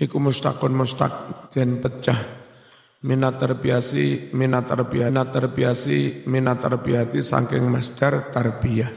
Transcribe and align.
iku 0.00 0.16
mustaqun 0.16 0.72
mustaq 0.72 1.12
den 1.52 1.78
pecah. 1.78 2.40
Minat 3.00 3.40
terbiasi 3.40 4.32
minat 4.36 4.68
terbiasi 4.68 5.08
minat 5.08 5.32
terbiasi 5.32 6.28
minat 6.28 6.60
terbiati 6.60 7.20
saking 7.24 7.64
masdar 7.64 8.28
tarbiyah. 8.28 8.92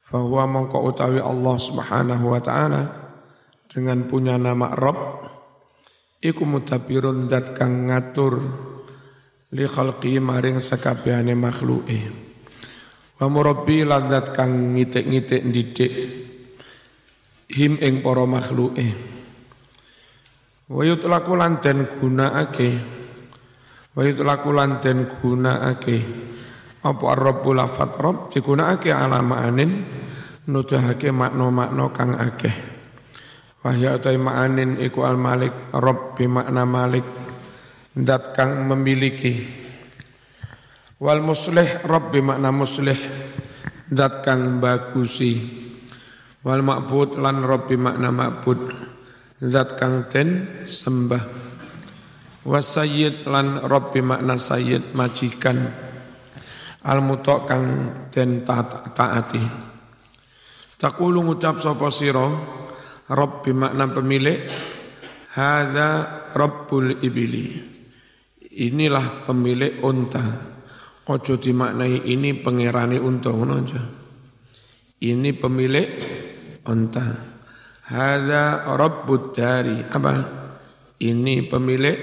Fahuwa 0.00 0.48
mongko 0.48 0.88
utawi 0.88 1.20
Allah 1.20 1.56
Subhanahu 1.60 2.32
wa 2.32 2.40
taala 2.40 2.82
dengan 3.68 4.08
punya 4.08 4.40
nama 4.40 4.72
Rob 4.72 4.96
iku 6.24 6.48
mutabirun 6.48 7.28
dat 7.28 7.52
kang 7.52 7.92
ngatur 7.92 8.48
li 9.52 9.64
khalqi 9.68 10.16
maring 10.16 10.64
sakabehane 10.64 11.36
makhluke. 11.36 12.00
Wa 13.20 13.28
murabbi 13.28 13.84
lan 13.84 14.08
kang 14.32 14.72
ngitik-ngitik 14.72 15.42
didik 15.52 15.92
him 17.52 17.76
ing 17.76 18.00
para 18.00 18.24
makhluke 18.24 19.19
wa 20.70 20.82
yutlaku 20.86 21.34
lan 21.34 21.58
den 21.58 21.90
gunakake. 21.90 22.70
Wa 23.90 24.06
yutlaku 24.06 24.54
lan 24.54 24.78
den 24.78 25.10
gunakake. 25.10 25.98
Apa 26.80 27.12
rabbul 27.18 27.58
lafat 27.58 27.98
rabb 27.98 28.30
digunakake 28.32 28.94
ala 28.94 29.20
ma'anin 29.20 29.84
nuduhake 30.48 31.10
makna-makna 31.10 31.84
kang 31.92 32.14
akeh. 32.16 32.54
Wahya 33.60 34.00
utai 34.00 34.16
ma'anin 34.16 34.80
iku 34.80 35.04
al 35.04 35.20
malik 35.20 35.52
rabb 35.76 36.16
bi 36.16 36.24
makna 36.24 36.64
malik 36.64 37.04
dat 37.92 38.32
kang 38.32 38.64
memiliki. 38.64 39.60
Wal 40.96 41.20
muslih 41.20 41.84
rabb 41.84 42.14
bi 42.14 42.24
makna 42.24 42.48
muslih 42.48 42.96
dat 43.90 44.24
kang 44.24 44.62
bagusi. 44.62 45.60
Wal 46.40 46.64
ma'bud 46.64 47.20
lan 47.20 47.44
rabbi 47.44 47.76
makna 47.76 48.08
ma'bud 48.08 48.60
zat 49.40 49.80
kang 49.80 50.04
ten 50.12 50.60
sembah. 50.68 51.24
Wasayyid 52.40 53.28
lan 53.28 53.64
rabbi 53.64 54.00
makna 54.00 54.36
sayyid 54.36 54.92
majikan. 54.96 55.60
Al 56.84 57.04
mutok 57.04 57.44
kang 57.44 57.64
den 58.08 58.40
taati. 58.44 59.44
Takulu 60.80 61.20
ngucap 61.20 61.60
sapa 61.60 61.92
sira? 61.92 62.24
Rabbi 63.08 63.52
makna 63.52 63.84
pemilik. 63.92 64.48
Hadza 65.36 65.88
rabbul 66.32 67.04
ibili. 67.04 67.60
Inilah 68.50 69.28
pemilik 69.28 69.84
unta. 69.84 70.24
Ojo 71.10 71.36
dimaknai 71.36 72.08
ini 72.08 72.38
pangerane 72.40 72.96
unta 72.96 73.30
ngono 73.34 73.54
aja. 73.60 73.82
Ini 75.00 75.30
pemilik 75.36 75.90
unta. 76.64 77.29
Hada 77.90 78.70
rabbud 78.70 79.34
dari. 79.34 79.82
Apa? 79.82 80.14
Ini 81.02 81.50
pemilik 81.50 81.98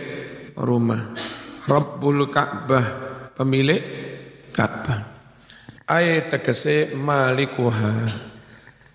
rumah. 0.60 1.16
Rabbul 1.64 2.28
Ka'bah. 2.28 2.88
Pemilik 3.32 3.80
Ka'bah. 4.52 5.00
Ayat 5.88 6.28
tegese 6.28 6.92
malikuha. 6.92 8.04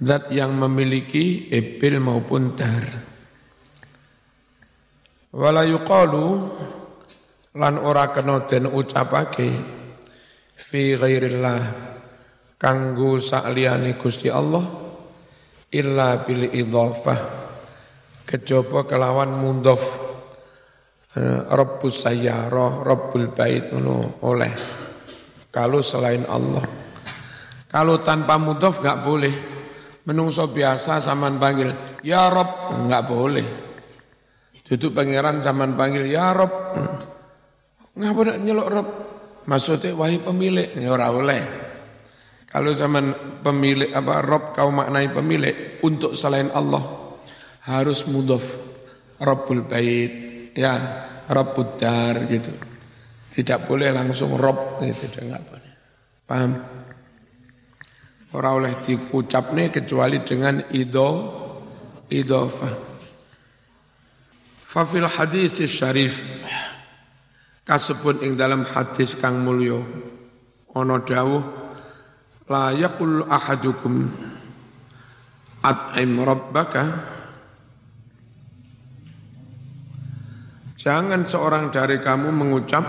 Zat 0.05 0.29
yang 0.37 0.53
memiliki 0.53 1.49
ibil 1.49 1.97
maupun 1.97 2.53
dar. 2.53 2.85
Wala 5.33 5.65
yuqalu 5.65 6.27
lan 7.57 7.81
ora 7.81 8.13
kena 8.13 8.45
den 8.45 8.69
ucapake 8.69 9.49
fi 10.59 10.93
ghairillah 10.93 11.63
kanggo 12.61 13.17
sakliyane 13.17 13.97
Gusti 13.97 14.29
Allah 14.29 14.82
illa 15.73 16.21
bil 16.23 16.53
idhafah 16.53 17.21
kejaba 18.29 18.85
kelawan 18.85 19.33
mundhof 19.33 20.13
Rabbus 21.53 22.09
sayyarah, 22.09 22.81
Rabbul 22.81 23.37
bait 23.37 23.69
ngono 23.69 24.17
oleh. 24.25 24.53
Kalau 25.53 25.85
selain 25.85 26.25
Allah. 26.25 26.65
Kalau 27.69 28.01
tanpa 28.01 28.41
mudhof 28.41 28.81
enggak 28.81 29.05
boleh. 29.05 29.35
Menungso 30.09 30.49
biasa 30.49 30.99
zaman 31.05 31.37
panggil 31.37 32.01
ya 32.01 32.33
Rabb 32.33 32.75
enggak 32.75 33.05
boleh. 33.05 33.47
Duduk 34.65 34.97
pangeran 34.97 35.45
zaman 35.45 35.77
panggil 35.77 36.09
ya 36.09 36.33
Rabb. 36.33 36.81
Ngapa 37.93 38.21
nak 38.33 38.39
nyelok 38.41 38.69
Rabb? 38.73 38.91
Maksudnya 39.43 39.93
wahai 39.93 40.17
pemilik, 40.17 40.73
ya 40.81 40.97
ora 40.97 41.13
oleh. 41.13 41.43
Kalau 42.53 42.69
zaman 42.77 43.41
pemilik 43.41 43.97
apa 43.97 44.21
Rob 44.21 44.53
kau 44.53 44.69
maknai 44.69 45.09
pemilik 45.09 45.81
untuk 45.81 46.13
selain 46.13 46.53
Allah 46.53 46.85
harus 47.65 48.05
mudhof 48.05 48.45
Rabbul 49.17 49.65
Bait 49.65 50.13
ya 50.53 50.77
Rabbud 51.33 51.81
Dar 51.81 52.29
gitu. 52.29 52.53
Tidak 53.33 53.65
boleh 53.65 53.89
langsung 53.89 54.37
Rob 54.37 54.85
gitu 54.85 55.09
enggak 55.25 55.43
boleh. 55.49 55.73
Paham? 56.29 56.53
Orang 58.37 58.65
oleh 58.65 58.77
diucap 58.85 59.57
nih 59.57 59.73
kecuali 59.73 60.21
dengan 60.21 60.61
ido 60.77 61.09
idofah. 62.13 62.93
Fafil 64.61 65.09
hadis 65.09 65.57
syarif 65.69 66.21
kasebut 67.65 68.21
ing 68.21 68.37
dalam 68.37 68.69
hadis 68.69 69.17
kang 69.17 69.41
mulio 69.41 69.81
ono 70.77 70.97
dawuh 71.01 71.62
la 72.53 72.77
yaqul 72.77 73.25
ahadukum 73.25 74.13
at'im 75.65 76.13
rabbaka. 76.21 76.85
Jangan 80.77 81.25
seorang 81.25 81.73
dari 81.73 81.97
kamu 81.97 82.29
mengucap 82.29 82.85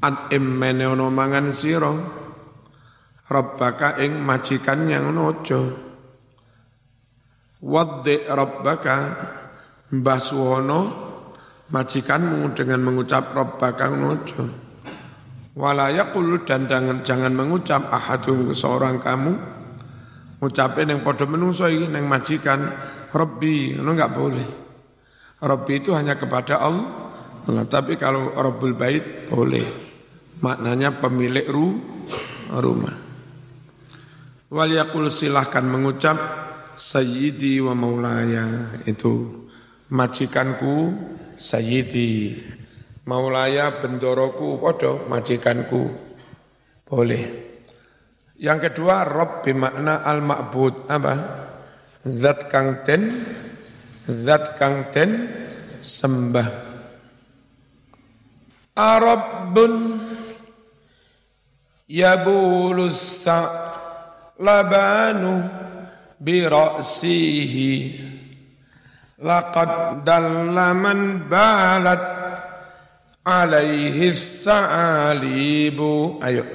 at'im 0.00 0.44
meneono 0.56 1.12
mangan 1.12 1.52
sira 1.52 1.92
rabbaka 3.28 4.00
ing 4.00 4.22
majikan 4.24 4.88
yang 4.88 5.10
nojo 5.10 5.74
waddi 7.58 8.22
rabbaka 8.24 8.96
mbah 9.90 10.20
suwono 10.22 10.80
majikanmu 11.74 12.54
dengan 12.54 12.86
mengucap 12.86 13.34
rabbaka 13.34 13.90
nojo 13.90 14.67
wala 15.56 15.88
yaqul 15.94 16.44
dan 16.44 16.68
jangan 16.68 17.00
jangan 17.06 17.32
mengucap 17.32 17.88
ahadum 17.88 18.52
seorang 18.52 19.00
kamu. 19.00 19.32
Ngucapin 20.38 20.94
yang 20.94 21.02
podo 21.02 21.26
menungso 21.26 21.66
iki 21.66 21.90
nang 21.90 22.06
majikan 22.06 22.62
rabbi 23.10 23.74
ngono 23.74 23.90
enggak 23.94 24.14
boleh. 24.14 24.48
Rabbi 25.38 25.72
itu 25.78 25.94
hanya 25.94 26.18
kepada 26.18 26.62
Allah. 26.62 26.86
Allah 27.48 27.64
tapi 27.66 27.96
kalau 27.96 28.34
rabbul 28.36 28.76
bait 28.76 29.26
boleh. 29.26 29.66
Maknanya 30.38 31.02
pemilik 31.02 31.46
ru 31.46 31.78
rumah. 32.54 32.94
Wal 34.48 34.72
yaqul 34.72 35.10
silahkan 35.10 35.66
mengucap 35.66 36.16
sayyidi 36.78 37.58
wa 37.58 37.74
maulaya. 37.74 38.78
Itu 38.86 39.46
majikanku 39.90 40.94
sayyidi 41.34 42.38
maulaya 43.08 43.72
bendoroku 43.80 44.60
podo 44.60 45.08
majikanku. 45.08 45.88
Boleh. 46.84 47.48
Yang 48.36 48.70
kedua 48.70 49.08
rob 49.08 49.40
bimakna 49.40 50.04
al 50.04 50.20
ma'bud 50.20 50.92
apa? 50.92 51.14
Zat 52.04 52.52
kang 52.52 52.84
ten 52.84 53.24
zat 54.04 54.60
kang 54.60 54.92
ten 54.92 55.26
sembah. 55.80 56.68
Arabbun 58.78 59.98
yabulus 61.90 63.26
labanu 64.38 65.42
bi 66.20 66.46
ra'sihi. 66.46 67.72
Laqad 69.18 70.06
dalla 70.06 70.70
man 70.78 71.26
balat 71.26 72.17
alaihi 73.28 74.16
sa'alibu. 74.16 76.16
Ayo. 76.24 76.48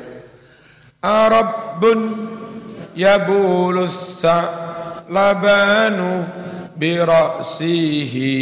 Arabbun 1.05 2.01
yabulus 2.97 4.25
labanu 5.05 6.25
bi 6.73 6.97
ra'sihi 6.97 8.33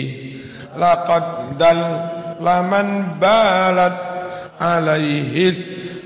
laqad 0.79 1.59
dalla 1.59 2.57
man 2.63 3.19
balat 3.19 3.99
alaihi 4.55 5.51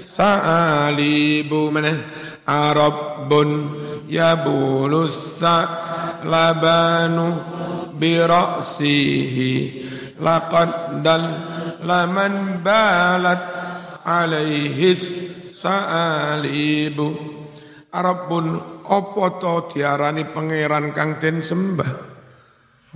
sa'alibu. 0.10 1.70
Mana? 1.70 1.94
Arabbun 2.50 3.50
yabulus 4.10 5.38
labanu 6.26 7.38
bi 7.94 8.18
ra'sihi 8.18 9.54
laqad 10.18 11.06
dalla 11.06 11.55
man 11.86 12.66
balat 12.66 13.42
alaihi 14.02 14.98
sa'alibu 15.54 17.08
Arabun 17.96 18.60
opo 18.84 19.40
to 19.40 19.72
diarani 19.72 20.28
pangeran 20.28 20.92
kang 20.92 21.16
den 21.16 21.40
sembah 21.40 22.16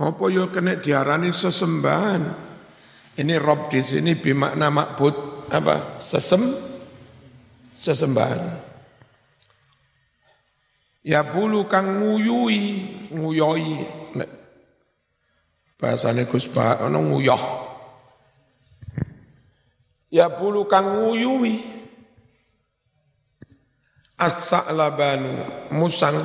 Apa 0.00 0.32
yo 0.32 0.48
kena 0.48 0.80
diarani 0.80 1.28
sesembahan? 1.28 2.22
Ini 3.20 3.36
Rob 3.36 3.68
di 3.68 3.84
sini 3.84 4.16
bimakna 4.16 4.72
makbud 4.72 5.44
apa? 5.52 6.00
Sesem 6.00 6.40
sesembahan. 7.76 8.72
Ya 11.04 11.20
bulu 11.28 11.68
kang 11.68 12.00
nguyui, 12.00 12.60
nguyoi. 13.12 13.72
Bahasane 15.76 16.24
Gus 16.24 16.48
Ba 16.48 16.80
ono 16.80 17.00
nguyoh. 17.04 17.69
Ya 20.10 20.26
bulu 20.26 20.66
kang 20.66 21.06
nguyui. 21.06 21.62
As-sa'labanu 24.20 25.32
musang. 25.72 26.18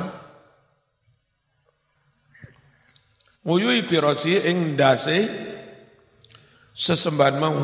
Nguyui 3.46 3.86
pirosi 3.86 4.42
ing 4.42 4.74
dase 4.74 5.30
sesembahan 6.74 7.36
mau. 7.38 7.56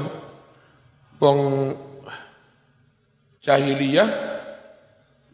Wong 1.19 1.41
jahiliyah. 3.43 4.11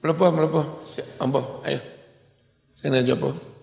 Mlebu 0.00 0.24
mlebu 0.32 0.60
ambo 1.20 1.60
ayo. 1.68 1.80
Sing 2.72 2.96
jopo 3.04 3.58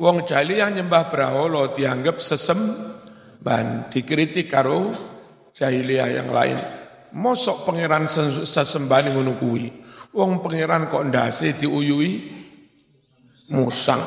wong 0.00 0.24
jahiliyah 0.24 0.72
nyembah 0.72 1.12
berhala 1.12 1.76
dianggap 1.76 2.16
sesembahan 3.40 3.88
dikritik 3.88 4.52
karo 4.52 4.92
jahiliyah 5.56 6.08
yang 6.12 6.28
lain 6.28 6.60
mosok 7.16 7.64
pangeran 7.64 8.04
sesembahan 8.44 9.16
ngono 9.16 9.32
kuwi 9.40 9.66
wong 10.12 10.44
pangeran 10.44 10.92
kok 10.92 11.08
ndase 11.08 11.56
diuyui 11.56 12.40
musang. 13.50 14.02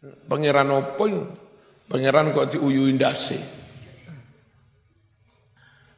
Pangeran 0.00 0.72
opo 0.72 1.04
Pangeran 1.90 2.30
kok 2.30 2.54
diuyui 2.54 2.94
ndase. 2.94 3.38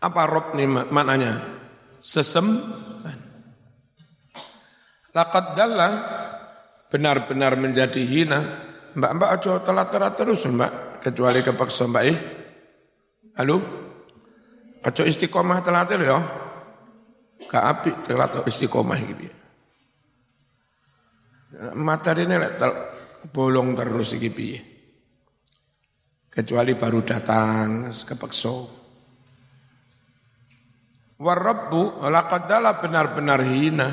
Apa 0.00 0.22
rob 0.24 0.56
nih 0.56 0.66
maknanya? 0.66 1.36
Sesem. 2.00 2.48
Laqad 5.12 5.52
dalla 5.52 5.88
benar-benar 6.88 7.60
menjadi 7.60 8.00
hina. 8.08 8.40
Mbak-mbak 8.96 9.30
aja 9.36 9.52
telat-telat 9.60 10.12
terus 10.16 10.48
mbak. 10.48 10.91
Kecuali 11.02 11.42
kepaksa 11.42 11.90
mbak 11.90 12.04
eh. 12.06 12.18
Halo? 13.42 13.58
Aja 14.86 15.02
istiqomah 15.02 15.58
telat 15.66 15.90
ya. 15.98 16.18
Gak 17.50 17.64
api 17.66 17.90
telat 18.06 18.46
istiqomah 18.46 18.98
gitu 19.02 19.26
ya 19.26 19.42
materi 21.76 22.26
ini 22.26 22.36
tel, 22.58 22.72
bolong 23.30 23.78
terus 23.78 24.16
iki 24.16 24.30
piye. 24.32 24.60
Kecuali 26.32 26.72
baru 26.72 27.04
datang 27.04 27.92
kepekso. 27.92 28.80
Warabbu 31.22 32.08
laqad 32.08 32.50
benar-benar 32.82 33.40
hina. 33.44 33.88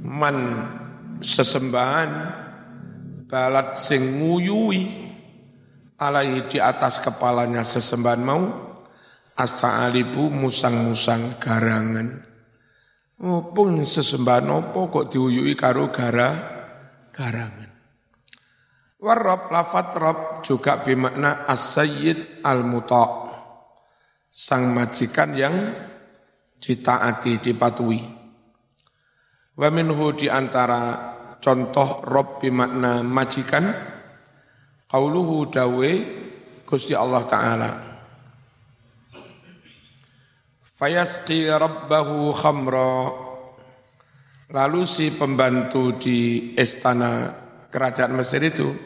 Man 0.00 0.36
sesembahan 1.20 2.10
balat 3.26 3.78
sing 3.82 4.22
nguyui 4.22 4.82
alai 5.98 6.46
di 6.46 6.58
atas 6.62 7.02
kepalanya 7.02 7.66
sesembahan 7.66 8.22
mau 8.22 8.42
asa 9.36 9.84
alibu 9.84 10.30
musang-musang 10.30 11.36
garangan 11.42 12.26
Opung 13.16 13.80
sesembahan 13.80 14.44
opo 14.52 14.92
kok 14.92 15.08
diuyui 15.08 15.56
karo 15.56 15.88
gara 15.88 16.36
garangan. 17.08 17.72
Warab 19.00 19.48
lafat 19.48 19.88
rob 19.96 20.18
juga 20.44 20.84
bermakna 20.84 21.48
as-sayyid 21.48 22.44
al-muta' 22.44 23.08
sang 24.28 24.68
majikan 24.68 25.32
yang 25.32 25.56
ditaati 26.60 27.40
dipatuhi. 27.40 28.04
Wa 29.56 29.72
minhu 29.72 30.12
di 30.12 30.28
antara 30.28 31.15
contoh 31.46 32.02
rob 32.02 32.42
bermakna 32.42 33.06
majikan 33.06 33.70
qauluhu 34.90 35.46
dawe 35.46 35.90
Gusti 36.66 36.98
Allah 36.98 37.22
taala 37.30 37.70
Fayasqi 40.76 41.48
rabbahu 41.48 42.36
khamra. 42.36 43.08
Lalu 44.52 44.84
si 44.84 45.08
pembantu 45.08 45.96
di 45.96 46.52
istana 46.52 47.32
kerajaan 47.72 48.12
Mesir 48.12 48.44
itu, 48.44 48.76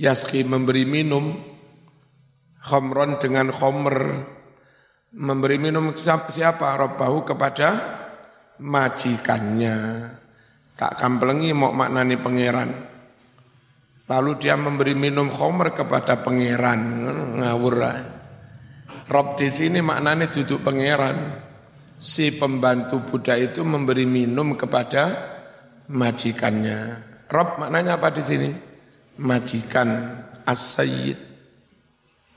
Yaski 0.00 0.40
memberi 0.48 0.88
minum 0.88 1.36
khamron 2.64 3.20
dengan 3.20 3.52
khomer, 3.52 4.24
memberi 5.12 5.60
minum 5.60 5.92
siapa? 5.92 6.64
Rabbahu 6.80 7.28
kepada 7.28 7.76
majikannya. 8.64 9.76
Tak 10.78 10.94
kampelengi 10.94 11.50
mau 11.50 11.74
maknani 11.74 12.14
pangeran. 12.22 12.70
Lalu 14.06 14.30
dia 14.38 14.54
memberi 14.54 14.94
minum 14.94 15.26
khomer 15.26 15.74
kepada 15.74 16.22
pangeran. 16.22 16.80
Ngawur. 17.42 17.76
Rob 19.10 19.34
di 19.34 19.50
sini 19.50 19.82
maknanya 19.82 20.30
duduk 20.30 20.62
pangeran. 20.62 21.44
Si 21.98 22.30
pembantu 22.30 23.02
Buddha 23.02 23.34
itu 23.34 23.66
memberi 23.66 24.06
minum 24.06 24.54
kepada 24.54 25.18
majikannya. 25.90 27.02
Rob 27.26 27.58
maknanya 27.58 27.98
apa 27.98 28.14
di 28.14 28.22
sini? 28.22 28.50
Majikan 29.18 30.14
as-sayyid. 30.46 31.18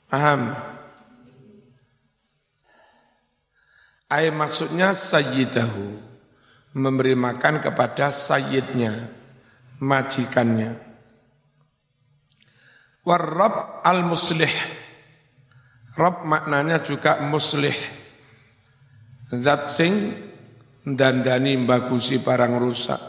Paham? 0.10 0.58
Ay 4.10 4.34
maksudnya 4.34 4.98
sayyidahu. 4.98 6.11
Memberi 6.72 7.18
makan 7.18 7.60
kepada 7.60 8.14
sayyidnya, 8.16 8.96
majikannya. 9.84 10.78
Warrab 13.04 13.84
al-muslih 13.84 14.54
Rob 15.92 16.24
maknanya 16.24 16.80
juga 16.80 17.20
muslih. 17.20 17.76
Zat 19.32 19.68
sing 19.68 20.16
dandani 20.88 21.60
bagusi 21.68 22.24
barang 22.24 22.56
rusak. 22.56 23.02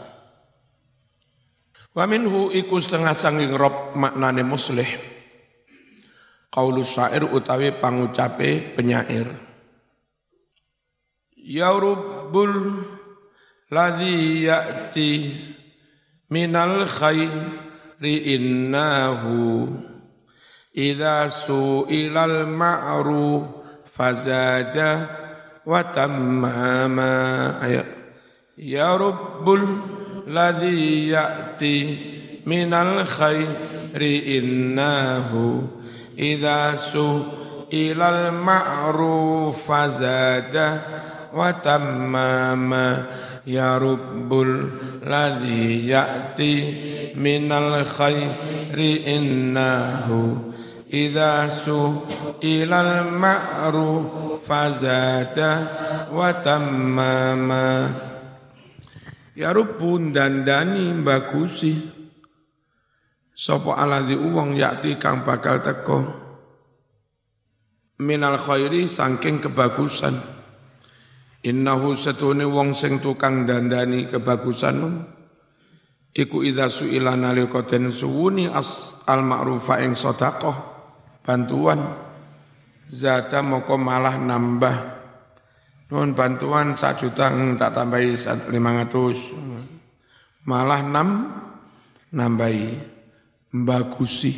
Wa 1.95 2.03
minhu 2.09 2.51
iku 2.51 2.79
setengah 2.83 3.15
sanging 3.15 3.55
rob 3.55 3.95
maknane 3.95 4.43
muslih. 4.43 4.87
Qaulu 6.51 6.83
syair 6.83 7.23
utawi 7.23 7.71
pangucape 7.79 8.75
penyair. 8.75 9.27
Ya 11.39 11.71
Rabbul 11.71 12.83
ladzi 13.73 14.45
ya'ti 14.45 15.11
minal 16.29 16.85
khairi 16.85 18.37
innahu 18.37 19.67
Idza 20.73 21.29
su'ilal 21.29 22.49
ma'ruf 22.49 23.45
fazada 23.85 25.05
wa 25.69 25.85
tammama 25.85 27.61
ayo 27.61 27.85
ya 28.57 28.97
rabbul 28.97 29.63
ladzi 30.25 31.13
ya'ti 31.13 31.77
minal 32.49 33.05
khairi 33.05 34.41
innahu 34.41 35.61
idza 36.17 36.73
su'ilal 36.73 38.33
ma'ruf 38.33 39.55
fazada 39.61 40.67
wa 41.29 41.53
tammama 41.61 43.07
ya 43.43 43.75
rabbul 43.79 44.71
ladzi 45.03 45.87
ya'ti 45.87 46.53
minal 47.19 47.83
khairi 47.83 49.07
innahu 49.07 50.53
Idza 50.93 51.49
su'ilal 51.49 53.09
ma'ruf 53.17 54.37
fazada 54.45 55.51
wa 56.13 56.29
tammama. 56.37 57.89
Ya 59.33 59.49
rubun 59.49 60.13
dandani 60.13 60.93
Sopo 63.33 63.73
aladhi 63.73 64.13
uwong 64.13 64.53
yakti 64.53 65.01
kang 65.01 65.25
bakal 65.25 65.57
teko 65.65 66.05
Minal 67.97 68.37
khairi 68.37 68.85
sangking 68.85 69.41
kebagusan 69.41 70.13
Innahu 71.43 71.91
setune 71.99 72.47
wong 72.47 72.71
sing 72.71 73.03
tukang 73.03 73.43
dandani 73.43 74.07
kebagusanmu. 74.07 74.89
Iku 76.13 76.45
idza 76.45 76.71
su'ila 76.71 77.19
nalika 77.19 77.65
den 77.67 77.91
suwuni 77.91 78.47
as 78.47 79.01
al 79.09 79.25
ma'rufa 79.27 79.83
ing 79.83 79.97
sedekah 79.97 80.55
bantuan. 81.25 81.83
Zata 82.87 83.43
moko 83.43 83.75
malah 83.75 84.15
nambah. 84.15 84.77
Nun 85.91 86.15
bantuan 86.15 86.79
sak 86.79 87.03
juta 87.03 87.27
tak 87.59 87.71
tambahi 87.75 88.13
lima 88.53 88.79
ratus. 88.79 89.35
Malah 90.47 90.79
enam 90.79 91.09
nambahi. 92.13 92.95
Bagusi 93.53 94.33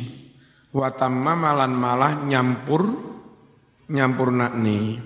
watamma 0.76 1.32
malan 1.32 1.72
malah 1.72 2.20
nyampur 2.20 2.84
nyampur 3.88 4.28
nakni 4.28 5.00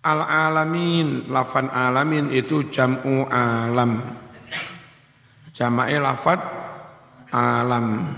al 0.00 0.20
alamin 0.24 1.28
lafan 1.28 1.68
alamin 1.68 2.32
itu 2.32 2.68
jam'u 2.72 3.28
alam 3.28 4.00
jama'i 5.52 6.00
lafat 6.00 6.40
alam 7.30 8.16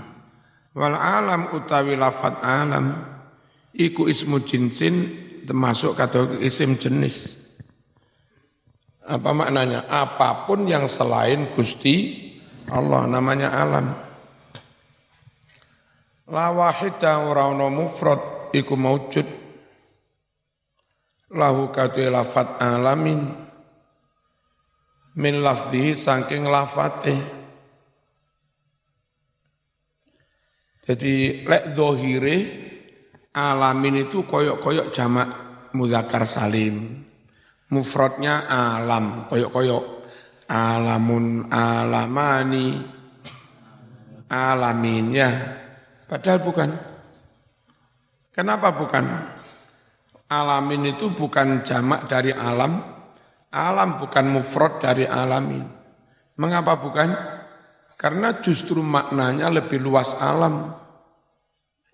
wal 0.73 0.95
alam 0.95 1.51
utawi 1.51 1.99
lafat 1.99 2.39
alam 2.39 2.95
iku 3.75 4.07
ismu 4.07 4.41
jinsin 4.47 5.11
termasuk 5.43 5.99
kata 5.99 6.39
isim 6.39 6.79
jenis 6.79 7.43
apa 9.03 9.35
maknanya? 9.35 9.83
Apa 9.91 10.47
pun 10.47 10.63
yang 10.63 10.87
selain 10.87 11.51
Gusti 11.51 12.31
Allah 12.71 13.03
namanya 13.03 13.51
alam. 13.51 13.91
La 16.31 16.55
wahida 16.55 17.27
ora 17.27 17.51
mufrad 17.51 18.49
iku 18.55 18.79
maujud. 18.79 19.42
Lahu 21.33 21.73
katu 21.73 22.05
lafat 22.13 22.61
alamin. 22.61 23.25
Min 25.17 25.35
saking 25.97 26.45
lafate. 26.45 27.17
Jadi 30.83 31.45
lek 31.47 31.73
zohire 31.73 32.37
alamin 33.33 34.05
itu 34.05 34.25
koyok-koyok 34.29 34.93
jamak 34.93 35.29
muzakkar 35.73 36.25
salim. 36.29 37.01
Mufradnya 37.73 38.45
alam 38.45 39.25
koyok-koyok. 39.25 39.83
Alamun 40.53 41.49
alamani. 41.49 42.77
Alamin 44.29 45.05
ya. 45.13 45.29
Padahal 46.05 46.39
bukan. 46.45 46.69
Kenapa 48.33 48.73
bukan 48.73 49.32
alamin 50.33 50.97
itu 50.97 51.13
bukan 51.13 51.61
jamak 51.61 52.09
dari 52.09 52.33
alam. 52.33 52.81
Alam 53.53 54.01
bukan 54.01 54.25
mufrad 54.33 54.81
dari 54.81 55.05
alamin. 55.05 55.61
Mengapa 56.41 56.81
bukan? 56.81 57.13
Karena 57.93 58.41
justru 58.41 58.81
maknanya 58.81 59.53
lebih 59.53 59.77
luas 59.77 60.17
alam 60.17 60.73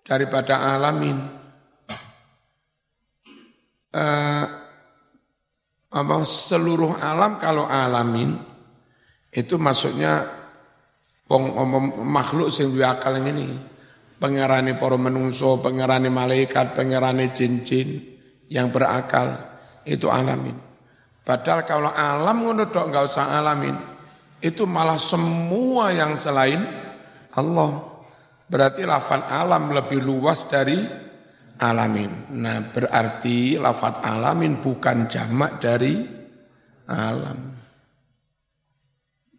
daripada 0.00 0.72
alamin. 0.72 1.20
Apa 5.90 6.16
seluruh 6.24 6.96
alam 6.96 7.36
kalau 7.36 7.68
alamin 7.68 8.40
itu 9.30 9.60
maksudnya 9.60 10.26
wong 11.28 11.44
makhluk 12.08 12.48
sing 12.48 12.72
duwe 12.72 12.88
akal 12.88 13.20
ini. 13.20 13.68
Pengerani 14.20 14.76
para 14.76 15.00
menungso, 15.00 15.60
pengerani 15.64 16.12
malaikat, 16.12 16.76
pengerani 16.76 17.32
jin-jin 17.32 18.09
yang 18.50 18.74
berakal 18.74 19.38
itu 19.86 20.10
alamin. 20.10 20.58
Padahal 21.22 21.62
kalau 21.62 21.94
alam 21.94 22.36
ngono 22.42 22.66
tok 22.66 22.90
enggak 22.90 23.14
usah 23.14 23.38
alamin. 23.38 23.78
Itu 24.42 24.66
malah 24.66 24.98
semua 24.98 25.94
yang 25.94 26.18
selain 26.18 26.64
Allah. 27.38 27.86
Berarti 28.50 28.82
lafan 28.82 29.22
alam 29.22 29.70
lebih 29.70 30.02
luas 30.02 30.50
dari 30.50 30.82
alamin. 31.62 32.34
Nah 32.34 32.58
berarti 32.74 33.54
lafat 33.60 34.02
alamin 34.02 34.58
bukan 34.58 35.06
jamak 35.06 35.62
dari 35.62 36.02
alam. 36.90 37.38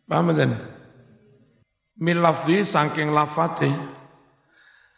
Paham 0.07 0.27
kan? 0.31 0.51
Min 1.99 2.17
lafzi 2.23 2.63
saking 2.63 3.11
lafate 3.11 3.67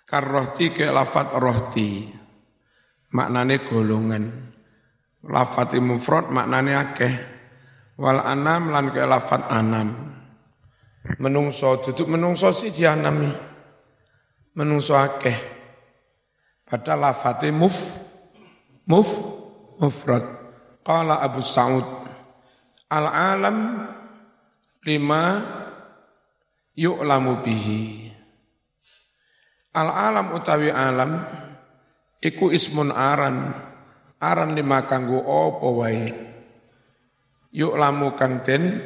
karrohti 0.05 0.69
ke 0.69 0.93
lafat 0.93 1.33
rohti. 1.41 2.22
Maknane 3.13 3.61
golongan. 3.61 4.25
Lafati 5.23 5.77
mufrad 5.77 6.33
maknane 6.33 6.73
akeh. 6.73 7.13
Wal 8.01 8.19
anam 8.19 8.73
lan 8.73 8.89
ke 8.89 9.05
lafat 9.05 9.47
anam. 9.53 9.89
Menungso 11.21 11.77
duduk 11.79 12.09
menungso 12.09 12.49
si 12.51 12.73
jianami. 12.73 13.29
Menungso 14.57 14.97
akeh 14.97 15.37
pada 16.65 16.97
lafati 16.97 17.53
muf 17.53 18.01
muf 18.89 19.09
mufrad. 19.77 20.25
Qala 20.83 21.23
Abu 21.23 21.39
Sa'ud 21.39 21.85
al 22.91 23.07
alam 23.07 23.57
lima 24.83 25.23
yu'lamu 26.75 27.39
bihi. 27.45 28.09
Al 29.73 29.89
alam 29.89 30.37
utawi 30.37 30.69
alam 30.69 31.42
iku 32.23 32.55
ismun 32.55 32.95
aran. 32.95 33.51
Aran 34.23 34.55
lima 34.55 34.87
kanggo 34.87 35.19
apa 35.19 35.67
wae. 35.67 36.07
Yu'lamu 37.51 38.15
kang 38.15 38.39
den. 38.47 38.79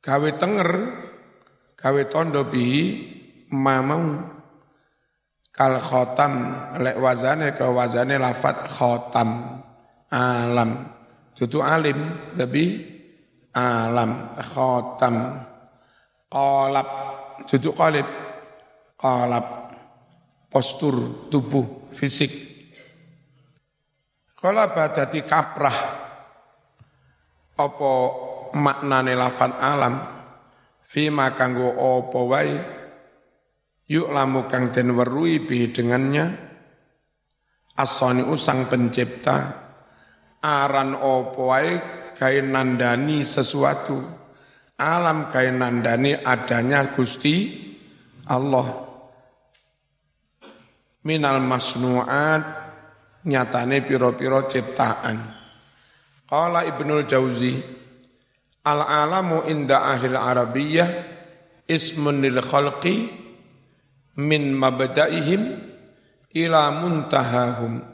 Gawe 0.00 0.30
tenger 0.40 0.70
gawe 1.76 2.02
tondo 2.08 2.48
bihi 2.48 2.82
mamau. 3.52 4.32
Kal 5.54 5.78
khotam 5.78 6.32
lek 6.82 6.98
wazane 6.98 7.52
ke 7.52 7.62
wazane 7.68 8.16
lafat 8.16 8.66
khotam. 8.72 9.60
Alam. 10.08 10.70
Itu 11.36 11.60
alim 11.60 12.32
tapi 12.32 12.64
alam. 13.52 14.34
Khotam. 14.40 15.14
Kolab 16.32 16.88
itu 17.46 17.70
kolib 17.70 18.08
kolab 18.98 19.63
postur 20.54 21.26
tubuh 21.34 21.90
fisik. 21.90 22.30
Kolab 24.38 24.78
dadi 24.94 25.26
kaprah 25.26 25.78
apa 27.58 27.92
maknane 28.54 29.18
lafat 29.18 29.58
alam? 29.58 29.94
Fi 30.78 31.10
kanggo 31.10 31.74
apa 31.74 32.20
wae? 32.22 32.54
Yuk 33.90 34.14
lamu 34.14 34.46
kang 34.46 34.70
den 34.70 34.94
werui 34.94 35.42
bi 35.42 35.74
dengannya. 35.74 36.54
Asoni 37.74 38.22
usang 38.22 38.70
pencipta. 38.70 39.58
Aran 40.38 40.94
opo 40.94 41.50
wae 41.50 41.82
kain 42.14 42.54
nandani 42.54 43.26
sesuatu. 43.26 43.98
Alam 44.78 45.26
kain 45.26 45.58
nandani 45.58 46.14
adanya 46.14 46.94
Gusti 46.94 47.50
Allah 48.30 48.83
minal 51.04 51.40
masnuat 51.44 52.42
nyatane 53.24 53.84
piro-piro 53.84 54.44
ciptaan 54.48 55.44
Qala 56.24 56.64
Ibnul 56.64 57.04
Jauzi 57.04 57.60
al 58.64 58.80
alamu 58.80 59.44
inda 59.44 59.84
ahli 59.84 60.16
arabiyah 60.16 60.88
ismun 61.68 62.24
lil 62.24 62.40
khalqi 62.40 63.12
min 64.16 64.56
mabda'ihim 64.56 65.42
ila 66.32 66.62
muntahahum. 66.72 67.84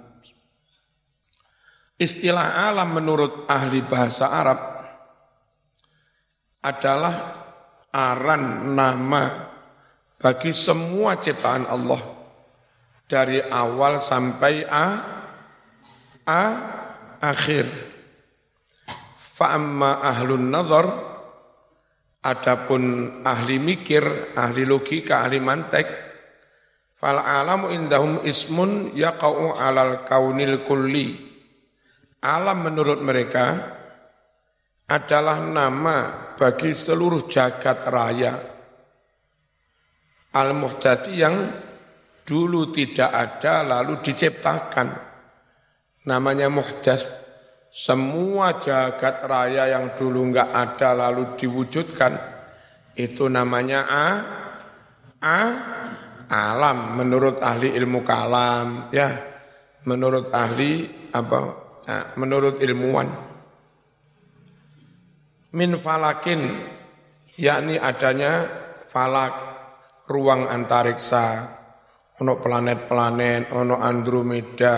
Istilah 2.00 2.64
alam 2.71 2.97
menurut 2.97 3.45
ahli 3.45 3.85
bahasa 3.85 4.33
Arab 4.33 4.61
adalah 6.64 7.14
aran 7.93 8.73
nama 8.73 9.52
bagi 10.17 10.55
semua 10.55 11.21
ciptaan 11.21 11.69
Allah 11.69 12.20
dari 13.11 13.43
awal 13.43 13.99
sampai 13.99 14.62
a 14.71 14.87
a 16.23 16.45
akhir. 17.19 17.67
Fa'amma 19.19 19.99
ahlun 20.07 20.47
nazar 20.47 20.87
adapun 22.23 23.19
ahli 23.26 23.59
mikir, 23.59 24.37
ahli 24.38 24.62
logika, 24.62 25.26
ahli 25.26 25.43
mantek 25.43 26.11
Fal 27.00 27.17
alamu 27.17 27.73
indahum 27.73 28.21
ismun 28.29 28.93
yaqa'u 28.93 29.57
alal 29.57 30.05
kaunil 30.05 30.61
kulli. 30.69 31.17
Alam 32.21 32.69
menurut 32.69 33.00
mereka 33.00 33.57
adalah 34.85 35.40
nama 35.40 36.29
bagi 36.37 36.76
seluruh 36.76 37.25
jagat 37.25 37.88
raya. 37.88 38.37
Al-muhtasi 40.37 41.17
yang 41.17 41.37
dulu 42.30 42.70
tidak 42.70 43.10
ada 43.10 43.66
lalu 43.66 43.99
diciptakan. 43.99 44.94
Namanya 46.06 46.46
muhdas. 46.46 47.10
Semua 47.70 48.58
jagat 48.62 49.26
raya 49.26 49.66
yang 49.75 49.99
dulu 49.99 50.30
enggak 50.30 50.54
ada 50.54 50.94
lalu 50.94 51.34
diwujudkan. 51.34 52.14
Itu 52.94 53.26
namanya 53.26 53.80
A. 53.90 54.06
A 55.18 55.40
alam 56.30 56.94
menurut 56.94 57.42
ahli 57.42 57.75
ilmu 57.75 58.06
kalam 58.06 58.87
ya 58.94 59.10
menurut 59.82 60.30
ahli 60.30 60.87
apa 61.10 61.38
ya, 61.82 62.14
menurut 62.14 62.62
ilmuwan 62.62 63.10
min 65.50 65.75
falakin 65.75 66.54
yakni 67.34 67.82
adanya 67.82 68.46
falak 68.87 69.34
ruang 70.06 70.46
antariksa 70.46 71.58
ono 72.21 72.37
planet-planet 72.37 73.57
ono 73.57 73.81
Andromeda 73.81 74.77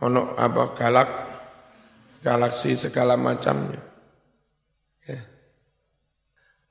ono 0.00 0.32
apa 0.32 0.72
galak 0.72 1.10
galaksi 2.24 2.74
segala 2.74 3.14
macamnya. 3.14 3.78
Ya. 5.04 5.20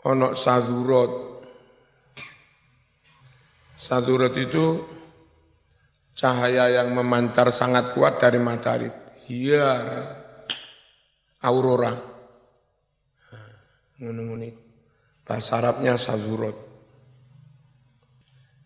ono 0.10 0.34
sadurot 0.34 1.14
sadurot 3.78 4.34
itu 4.34 4.66
cahaya 6.18 6.82
yang 6.82 6.98
memancar 6.98 7.54
sangat 7.54 7.94
kuat 7.94 8.18
dari 8.18 8.42
matahari. 8.42 8.90
Hiar 9.30 9.86
aurora. 11.46 11.94
Ngono 13.98 14.38
bahasa 15.22 15.62
Arabnya 15.62 15.98
sadurot 16.00 16.67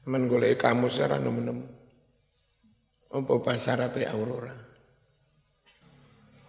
Men 0.09 0.25
golek 0.25 0.57
kamu 0.57 0.89
secara 0.89 1.21
nemu-nemu. 1.21 1.65
Apa 3.11 3.33
bahasa 3.37 3.77
Arabnya 3.77 4.09
aurora? 4.15 4.55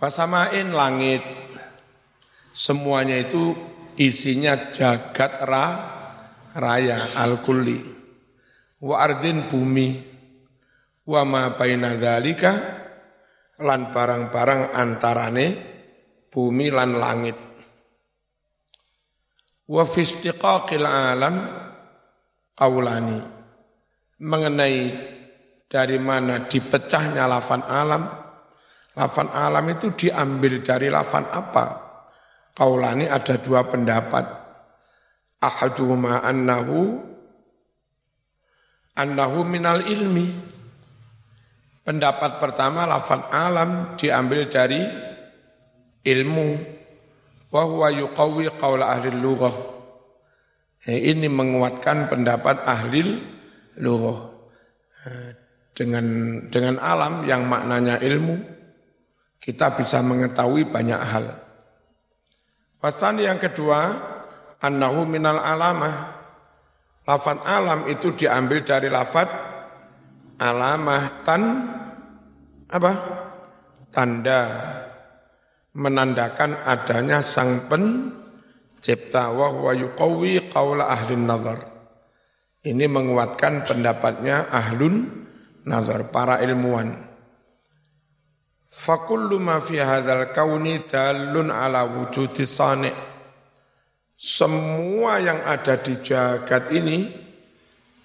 Wasamain 0.01 0.73
langit. 0.73 1.21
Semuanya 2.53 3.21
itu 3.21 3.53
isinya 4.01 4.73
jagat 4.73 5.45
ra, 5.45 5.67
raya 6.57 7.13
al-kulli. 7.19 7.81
Wa 8.81 9.05
ardin 9.05 9.45
bumi. 9.53 10.01
Wa 11.03 11.27
ma 11.27 11.53
baina 11.53 11.99
dzalika 11.99 12.53
lan 13.61 13.93
barang-barang 13.93 14.73
antarane 14.73 15.47
bumi 16.31 16.67
lan 16.73 16.91
langit. 16.97 17.39
Wa 19.67 19.83
fi 19.85 20.03
alam 20.39 21.37
qaulani 22.57 23.42
mengenai 24.23 24.79
dari 25.67 25.99
mana 25.99 26.47
dipecahnya 26.47 27.27
lafan 27.27 27.67
alam. 27.67 28.07
Lafan 28.95 29.29
alam 29.35 29.65
itu 29.73 29.91
diambil 29.99 30.63
dari 30.63 30.87
lafan 30.87 31.27
apa? 31.27 31.65
Kaulani 32.55 33.11
ada 33.11 33.41
dua 33.43 33.67
pendapat. 33.67 34.25
Ahaduhuma 35.43 36.23
annahu 36.23 37.03
annahu 38.95 39.43
minal 39.43 39.83
ilmi. 39.83 40.31
Pendapat 41.83 42.39
pertama 42.39 42.87
lafan 42.87 43.27
alam 43.33 43.99
diambil 43.99 44.47
dari 44.47 44.87
ilmu. 46.07 46.49
Wa 47.51 47.67
huwa 47.67 47.91
yuqawi 47.91 48.55
qawla 48.55 48.87
ahli 48.93 49.11
lughah. 49.19 49.57
Ini 50.87 51.27
menguatkan 51.27 52.07
pendapat 52.07 52.63
ahli 52.67 53.03
lughah 53.81 54.33
dengan 55.73 56.07
dengan 56.53 56.77
alam 56.83 57.25
yang 57.25 57.49
maknanya 57.49 57.97
ilmu 58.03 58.53
kita 59.43 59.75
bisa 59.75 59.99
mengetahui 60.07 60.71
banyak 60.71 61.03
hal. 61.03 61.27
Pasan 62.79 63.19
yang 63.19 63.43
kedua, 63.43 63.91
annahu 64.63 65.03
minal 65.03 65.43
alamah. 65.43 66.23
Lafat 67.03 67.43
alam 67.43 67.91
itu 67.91 68.15
diambil 68.15 68.63
dari 68.63 68.87
lafat 68.87 69.27
alamah 70.39 71.27
tan 71.27 71.43
apa? 72.71 72.93
Tanda 73.91 74.41
menandakan 75.75 76.63
adanya 76.63 77.19
sang 77.21 77.67
pencipta 77.67 79.35
wa 79.35 79.51
huwa 79.51 79.75
yuqawwi 79.75 80.47
qawla 80.47 80.87
ahli 80.87 81.19
nazar. 81.19 81.72
Ini 82.63 82.87
menguatkan 82.87 83.67
pendapatnya 83.67 84.47
ahlun 84.47 85.27
nazar, 85.67 86.15
para 86.15 86.39
ilmuwan. 86.39 86.95
Fakullu 88.71 89.43
ma 89.43 89.59
fi 89.59 89.83
hadzal 89.83 90.31
kauni 90.31 90.87
dalun 90.87 91.51
ala 91.51 91.83
wujudi 91.91 92.47
sani. 92.47 92.93
Semua 94.15 95.19
yang 95.19 95.43
ada 95.43 95.83
di 95.83 95.99
jagat 95.99 96.71
ini 96.71 97.11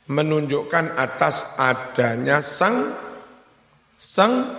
menunjukkan 0.10 0.98
atas 0.98 1.54
adanya 1.62 2.42
sang 2.42 2.98
sang 4.02 4.58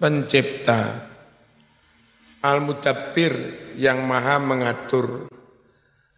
pencipta. 0.00 1.12
Al-Mudabbir 2.40 3.32
yang 3.76 4.08
maha 4.08 4.40
mengatur. 4.40 5.28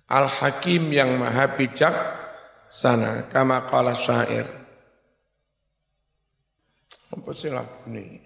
Al-Hakim 0.07 0.95
yang 0.95 1.19
maha 1.19 1.51
bijak 1.59 1.95
sana 2.77 3.25
kama 3.33 3.65
qala 3.65 3.97
syair. 3.97 4.45
Apa 7.17 7.33
sih 7.33 7.49
lagu 7.49 7.89
ini 7.89 8.21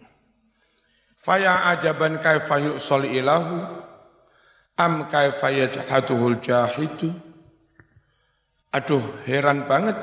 faya 1.15 1.71
ajaban 1.71 2.19
kaifa 2.19 2.59
yu'sal 2.59 3.07
ilahu 3.07 3.63
am 4.75 5.07
kaifa 5.07 5.55
yajhaduhul 5.55 6.43
jahidu. 6.43 7.15
Aduh 8.75 9.03
heran 9.31 9.71
banget. 9.71 9.95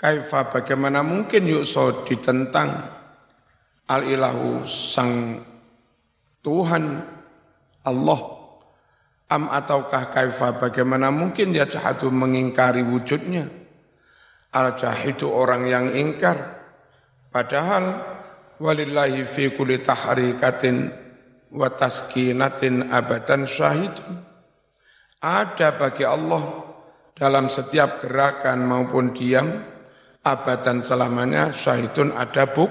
Kaifa 0.00 0.48
bagaimana 0.48 1.04
mungkin 1.04 1.44
yu'sal 1.44 2.04
ditentang 2.08 2.72
al 3.88 4.02
ilahu 4.08 4.64
sang 4.64 5.40
Tuhan 6.44 6.84
Allah 7.84 8.43
Am 9.32 9.48
ataukah 9.48 10.12
kaifa 10.12 10.60
bagaimana 10.60 11.08
mungkin 11.08 11.56
dia 11.56 11.64
jahatu 11.64 12.12
mengingkari 12.12 12.84
wujudnya. 12.84 13.48
Al 14.52 14.76
jahidu 14.76 15.32
orang 15.32 15.64
yang 15.66 15.86
ingkar. 15.96 16.36
Padahal 17.32 18.04
walillahi 18.60 19.24
fi 19.26 19.50
kulli 19.50 19.80
tahrikatin 19.82 20.92
wa 21.50 21.72
taskinatin 21.72 22.92
abadan 22.92 23.48
syahidun. 23.48 24.22
Ada 25.24 25.72
bagi 25.74 26.04
Allah 26.04 26.68
dalam 27.16 27.48
setiap 27.48 28.04
gerakan 28.04 28.68
maupun 28.68 29.16
diam 29.16 29.48
abadan 30.20 30.84
selamanya 30.84 31.48
syahidun 31.48 32.12
ada 32.12 32.44
buk 32.44 32.68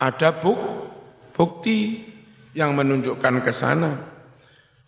ada 0.00 0.34
buk 0.34 0.58
bukti 1.36 2.02
yang 2.56 2.74
menunjukkan 2.74 3.44
ke 3.44 3.52
sana. 3.54 4.09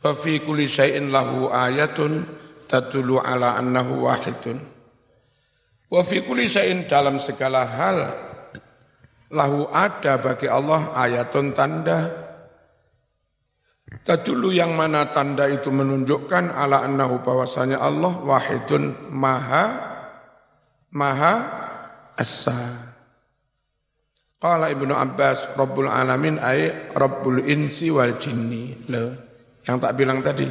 Wa 0.02 0.10
fi 0.12 0.42
kulli 0.42 0.66
syai'in 0.66 1.14
lahu 1.14 1.46
ayatun 1.46 2.26
tadulu 2.66 3.22
ala 3.22 3.54
annahu 3.54 4.10
wahidun. 4.10 4.58
Wa 5.86 6.02
fi 6.02 6.26
kulli 6.26 6.50
syai'in 6.50 6.90
dalam 6.90 7.22
segala 7.22 7.62
hal 7.62 7.98
lahu 9.32 9.70
ada 9.70 10.18
bagi 10.18 10.50
Allah 10.50 10.92
ayatun 10.92 11.54
tanda 11.56 12.22
Tadulu 14.02 14.50
yang 14.50 14.72
mana 14.72 15.12
tanda 15.12 15.46
itu 15.52 15.68
menunjukkan 15.68 16.50
ala 16.50 16.80
annahu 16.82 17.20
bahwasanya 17.20 17.76
Allah 17.78 18.10
wahidun 18.24 19.12
maha 19.12 19.64
maha 20.90 21.34
asa. 22.18 22.88
Qala 24.42 24.74
Ibnu 24.74 24.90
Abbas 24.90 25.54
Rabbul 25.54 25.86
alamin 25.86 26.40
ay 26.42 26.90
Rabbul 26.96 27.46
insi 27.46 27.92
wal 27.94 28.18
jinni. 28.18 28.74
Loh. 28.90 29.31
Yang 29.62 29.76
tak 29.78 29.94
bilang 29.94 30.18
tadi. 30.20 30.48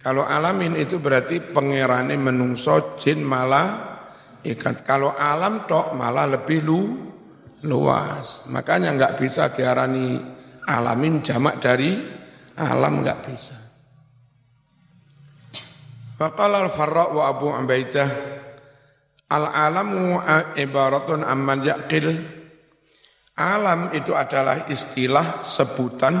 Kalau 0.00 0.24
alamin 0.24 0.80
itu 0.80 0.96
berarti 0.96 1.44
pengerane 1.44 2.16
menungso 2.16 2.96
jin 2.96 3.20
malah 3.20 4.00
ikat. 4.40 4.80
Kalau 4.80 5.12
alam 5.12 5.68
tok 5.68 5.92
malah 5.92 6.24
lebih 6.24 6.64
lu, 6.64 6.80
luas. 7.68 8.48
Makanya 8.48 8.96
nggak 8.96 9.14
bisa 9.20 9.52
diarani 9.52 10.16
alamin 10.64 11.20
jamak 11.20 11.60
dari 11.60 12.00
alam 12.56 13.04
nggak 13.04 13.20
bisa. 13.28 13.56
Faqala 16.16 16.64
al-Farra 16.68 17.12
wa 17.12 17.22
Abu 17.28 17.48
Ubaidah 17.48 18.08
al-alamu 19.28 20.20
ibaratun 20.56 21.24
amman 21.24 21.60
yaqil. 21.64 22.08
Alam 23.40 23.92
itu 23.96 24.12
adalah 24.12 24.68
istilah 24.68 25.40
sebutan 25.40 26.20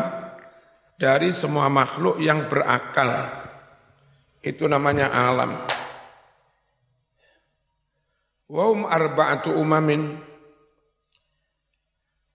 dari 1.00 1.32
semua 1.32 1.72
makhluk 1.72 2.20
yang 2.20 2.44
berakal. 2.44 3.40
Itu 4.44 4.68
namanya 4.68 5.08
alam. 5.08 5.56
Wahum 8.52 8.84
arba'atu 8.84 9.56
umamin. 9.56 10.20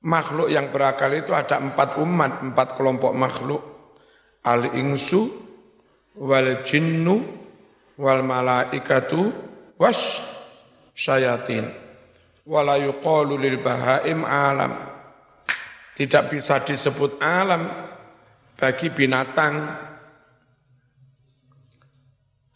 Makhluk 0.05 0.49
yang 0.49 0.73
berakal 0.73 1.13
itu 1.13 1.33
ada 1.33 1.61
empat 1.61 2.01
umat, 2.01 2.41
empat 2.41 2.73
kelompok 2.73 3.13
makhluk. 3.13 3.61
Al-ingsu, 4.45 5.29
wal 6.17 6.65
jinnu, 6.65 7.21
wal 8.01 8.21
malaikatu, 8.25 9.29
was 9.77 10.21
syayatin. 10.93 11.69
Wala 12.45 12.77
yuqalu 12.81 13.41
lil 13.41 13.57
bahaim 13.61 14.21
alam. 14.25 14.73
Tidak 15.97 16.29
bisa 16.29 16.61
disebut 16.61 17.17
alam 17.17 17.65
bagi 18.55 18.87
binatang. 18.89 19.55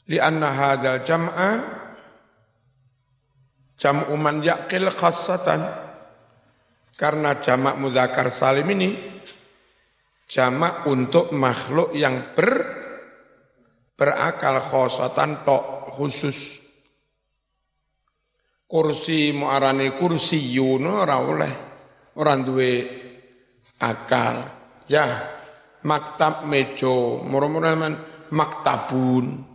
Lianna 0.10 0.50
hadzal 0.50 1.06
jam'a 1.06 1.50
jam'u 3.78 4.16
man 4.18 4.42
yaqil 4.42 4.90
khassatan. 4.90 5.62
Karena 7.00 7.40
jamak 7.40 7.80
mudzakkar 7.80 8.28
salim 8.28 8.68
ini 8.76 8.92
jamak 10.28 10.84
untuk 10.84 11.32
makhluk 11.32 11.96
yang 11.96 12.36
ber 12.36 12.52
berakal 13.96 14.60
khosatan 14.60 15.48
tok 15.48 15.96
khusus. 15.96 16.60
Kursi 18.68 19.32
muarani 19.32 19.96
kursi 19.96 20.54
yuno 20.54 21.08
ora 21.08 21.18
oleh 21.24 21.54
ora 22.20 22.36
duwe 22.36 22.72
akal. 23.80 24.44
Ya 24.92 25.39
maktab 25.84 26.44
mejo 26.44 27.24
murah-murah 27.24 27.76
maktabun 28.30 29.50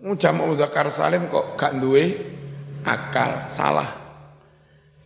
Jamak 0.00 0.48
muzakkar 0.48 0.88
salim 0.88 1.28
kok 1.28 1.60
gak 1.60 1.76
duwe 1.76 2.16
akal, 2.88 3.52
salah. 3.52 4.00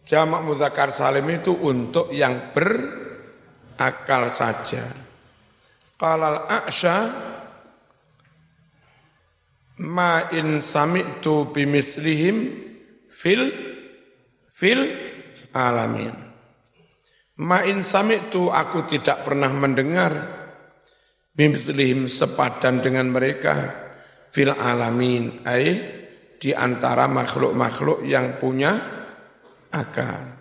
Jamak 0.06 0.46
muzakkar 0.46 0.94
salim 0.94 1.26
itu 1.34 1.50
untuk 1.50 2.14
yang 2.14 2.54
berakal 2.54 4.30
saja. 4.30 4.86
Qalal 5.98 6.46
a'sya 6.46 7.10
ma 9.82 10.30
in 10.30 10.62
sami'tu 10.62 11.50
bimislihim 11.50 12.54
fil 13.10 13.50
fil 14.54 14.82
alamin. 15.50 16.14
Ma 17.42 17.66
in 17.66 17.82
sami'tu 17.82 18.46
aku 18.46 18.86
tidak 18.86 19.26
pernah 19.26 19.50
mendengar 19.50 20.33
bimislihim 21.34 22.06
sepadan 22.06 22.78
dengan 22.78 23.10
mereka 23.10 23.74
fil 24.30 24.54
alamin 24.54 25.42
ai 25.42 25.66
di 26.38 26.54
antara 26.54 27.10
makhluk-makhluk 27.10 28.06
yang 28.06 28.38
punya 28.38 28.72
akal. 29.74 30.38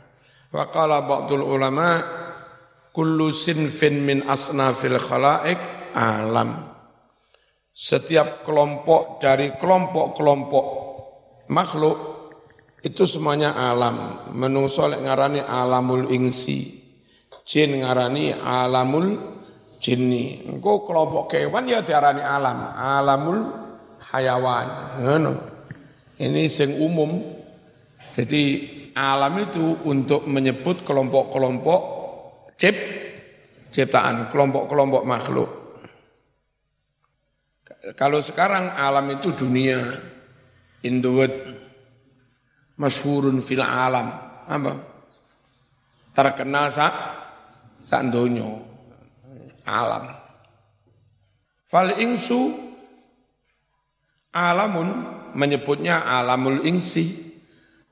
Wa 0.54 0.70
qala 0.70 1.02
ba'dul 1.02 1.42
ulama 1.42 1.98
kullu 2.94 3.34
sinfin 3.34 4.06
min 4.06 4.22
asnafil 4.30 5.02
khalaik 5.02 5.58
alam. 5.98 6.70
Setiap 7.74 8.46
kelompok 8.46 9.18
dari 9.18 9.58
kelompok-kelompok 9.58 10.66
makhluk 11.50 11.98
itu 12.86 13.10
semuanya 13.10 13.58
alam. 13.58 14.30
Menungso 14.38 14.86
lek 14.86 15.02
ngarani 15.02 15.42
alamul 15.42 16.14
ingsi. 16.14 16.84
Jin 17.48 17.82
ngarani 17.82 18.38
alamul 18.38 19.42
jinni. 19.84 20.48
Engko 20.48 20.88
kelompok 20.88 21.36
kewan 21.36 21.68
ya 21.68 21.84
diarani 21.84 22.24
alam, 22.24 22.72
alamul 22.72 23.40
hayawan. 24.16 24.68
Ngono. 25.04 25.34
Ini 26.16 26.48
sing 26.48 26.80
umum. 26.80 27.20
Jadi 28.16 28.42
alam 28.96 29.34
itu 29.44 29.84
untuk 29.84 30.24
menyebut 30.30 30.88
kelompok-kelompok 30.88 31.82
cip 32.56 32.78
ciptaan, 33.74 34.32
kelompok-kelompok 34.32 35.04
makhluk. 35.04 35.50
Kalau 38.00 38.24
sekarang 38.24 38.72
alam 38.80 39.12
itu 39.12 39.36
dunia, 39.36 39.82
Indowet, 40.88 41.34
masyhurun 42.80 43.44
fil 43.44 43.66
alam, 43.66 44.08
apa? 44.48 44.74
Terkenal 46.14 46.70
sa 46.70 46.88
sak 47.82 48.08
alam. 49.66 50.12
Fal 51.64 51.96
ingsu 51.98 52.64
Alamun 54.34 54.90
menyebutnya 55.38 56.02
alamul 56.02 56.66
insi. 56.66 57.22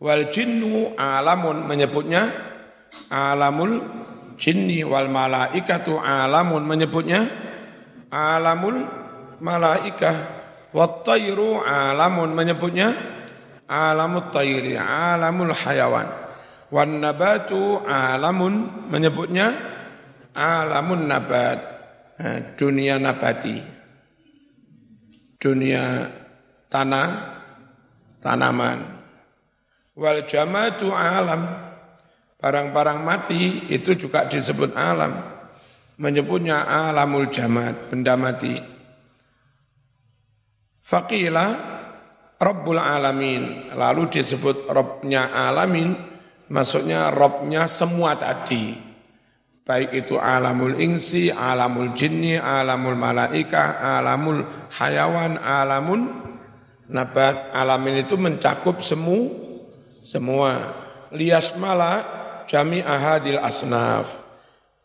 Wal 0.02 0.34
jinnu 0.34 0.98
alamun 0.98 1.70
menyebutnya 1.70 2.26
alamul 3.14 3.86
jinni 4.42 4.82
wal 4.82 5.06
malaikatu 5.06 6.02
alamun 6.02 6.66
menyebutnya 6.66 7.30
alamul 8.10 8.82
malaikah 9.38 10.16
wat 10.74 11.06
tayru 11.06 11.62
alamun 11.62 12.34
menyebutnya 12.34 12.90
alamut 13.70 14.34
tayri 14.34 14.74
alamul 14.74 15.54
hayawan 15.54 16.10
wan 16.74 16.98
nabatu 16.98 17.86
alamun 17.86 18.90
menyebutnya 18.90 19.71
alamun 20.34 21.08
nabat 21.08 21.60
dunia 22.56 23.02
nabati 23.02 23.82
dunia 25.42 26.06
tanah 26.70 27.10
tanaman. 28.22 28.80
Wal 29.98 30.24
jamatu 30.30 30.94
alam. 30.94 31.74
Barang-barang 32.42 33.06
mati 33.06 33.70
itu 33.70 33.94
juga 33.94 34.26
disebut 34.26 34.74
alam. 34.74 35.14
Menyebutnya 36.02 36.66
alamul 36.66 37.30
jamat, 37.30 37.94
benda 37.94 38.18
mati. 38.18 38.58
Faqila 40.82 41.46
Rabbul 42.42 42.82
Alamin. 42.82 43.70
Lalu 43.78 44.10
disebut 44.10 44.66
Rabbnya 44.66 45.30
Alamin, 45.30 45.94
maksudnya 46.50 47.14
Rabbnya 47.14 47.70
semua 47.70 48.18
tadi. 48.18 48.74
Baik 49.72 50.04
itu 50.04 50.20
alamul 50.20 50.76
insi, 50.84 51.32
alamul 51.32 51.96
jinni, 51.96 52.36
alamul 52.36 53.00
malaika, 53.00 53.80
alamul 53.80 54.44
hayawan, 54.68 55.40
alamun 55.40 56.12
nabat. 56.92 57.56
Alamin 57.56 58.04
itu 58.04 58.20
mencakup 58.20 58.84
semu 58.84 59.32
semua. 60.04 60.76
Liasmala 61.16 62.04
jami 62.52 62.84
ahadil 62.84 63.40
asnaf. 63.40 64.20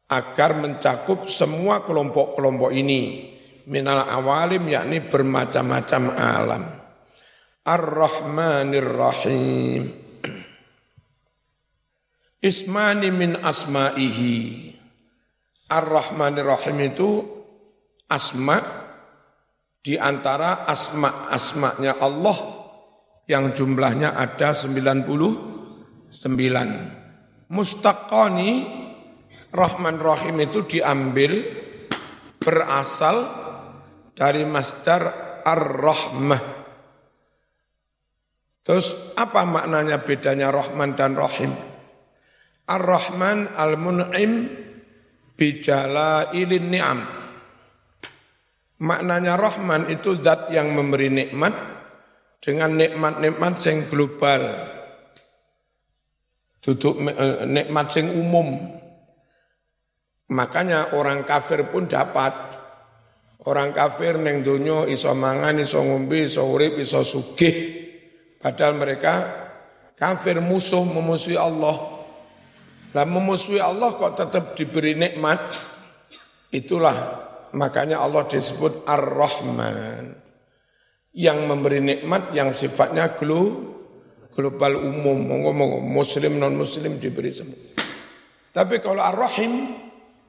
Agar 0.07 0.55
mencakup 0.55 1.27
semua 1.27 1.83
kelompok-kelompok 1.83 2.71
ini. 2.71 3.35
Minal 3.67 4.07
awalim 4.07 4.71
yakni 4.71 5.03
bermacam-macam 5.03 6.03
alam. 6.15 6.63
Ar-Rahmanir 7.67 8.87
Rahim. 8.87 9.91
Ismani 12.55 13.11
min 13.11 13.35
asma'ihi 13.43 14.76
Ar-Rahmanir 15.67 16.47
Rahim 16.47 16.79
itu 16.79 17.27
asma' 18.07 18.63
di 19.87 19.95
antara 19.99 20.67
asma-asmanya 20.67 21.99
Allah 22.03 22.39
yang 23.27 23.55
jumlahnya 23.55 24.15
ada 24.15 24.55
99. 24.55 26.11
Mustaqani 27.51 28.51
Rahman 29.55 29.97
Rahim 30.03 30.43
itu 30.43 30.67
diambil 30.67 31.39
berasal 32.43 33.31
dari 34.15 34.43
masdar 34.43 35.03
Ar-Rahmah. 35.47 36.43
Terus 38.67 39.15
apa 39.15 39.47
maknanya 39.47 40.03
bedanya 40.03 40.51
Rahman 40.51 40.99
dan 40.99 41.15
Rahim? 41.15 41.55
Ar-Rahman 42.67 43.55
al-Mun'im 43.55 44.66
bijala 45.37 46.33
ilin 46.33 46.67
ni'am 46.73 47.01
Maknanya 48.77 49.41
Rahman 49.41 49.89
itu 49.89 50.21
zat 50.21 50.53
yang 50.53 50.77
memberi 50.77 51.09
nikmat 51.09 51.55
dengan 52.45 52.77
nikmat-nikmat 52.77 53.55
yang 53.65 53.89
global. 53.89 54.43
Duduk 56.61 57.01
eh, 57.09 57.49
nikmat 57.49 57.87
yang 57.97 58.09
umum. 58.21 58.49
Makanya 60.29 60.93
orang 60.93 61.25
kafir 61.25 61.65
pun 61.73 61.89
dapat. 61.89 62.35
Orang 63.47 63.73
kafir 63.73 64.19
neng 64.21 64.43
dunyo 64.43 64.91
iso 64.91 65.15
mangan, 65.15 65.63
iso 65.63 65.81
ngombe, 65.81 66.27
iso 66.27 66.45
urip, 66.45 66.77
iso 66.83 67.01
sugih. 67.07 67.87
Padahal 68.37 68.77
mereka 68.77 69.15
kafir 69.97 70.43
musuh 70.45 70.85
memusuhi 70.85 71.41
Allah. 71.41 71.96
Lah 72.95 73.07
memusuhi 73.09 73.59
Allah 73.63 73.95
kok 73.97 74.15
tetap 74.15 74.55
diberi 74.55 74.95
nikmat. 74.95 75.41
Itulah 76.53 77.27
Makanya 77.57 78.05
Allah 78.05 78.29
disebut 78.29 78.85
Ar-Rahman. 78.85 80.13
Yang 81.17 81.39
memberi 81.49 81.81
nikmat 81.81 82.37
yang 82.37 82.53
sifatnya 82.53 83.17
global 83.17 84.73
umum. 84.77 85.25
Muslim 85.81 86.37
non-muslim 86.37 87.01
diberi 87.01 87.33
semua. 87.33 87.57
Tapi 88.53 88.85
kalau 88.85 89.01
Ar-Rahim 89.01 89.73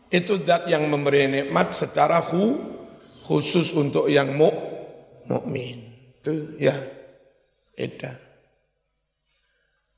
itu 0.07 0.39
zat 0.47 0.71
yang 0.71 0.87
memberi 0.87 1.27
nikmat 1.27 1.75
secara 1.75 2.23
hu, 2.23 2.63
khusus 3.27 3.75
untuk 3.75 4.07
yang 4.07 4.31
mu, 4.31 4.47
mukmin. 5.27 5.83
Itu 6.23 6.55
ya. 6.55 6.75
Eda. 7.77 8.15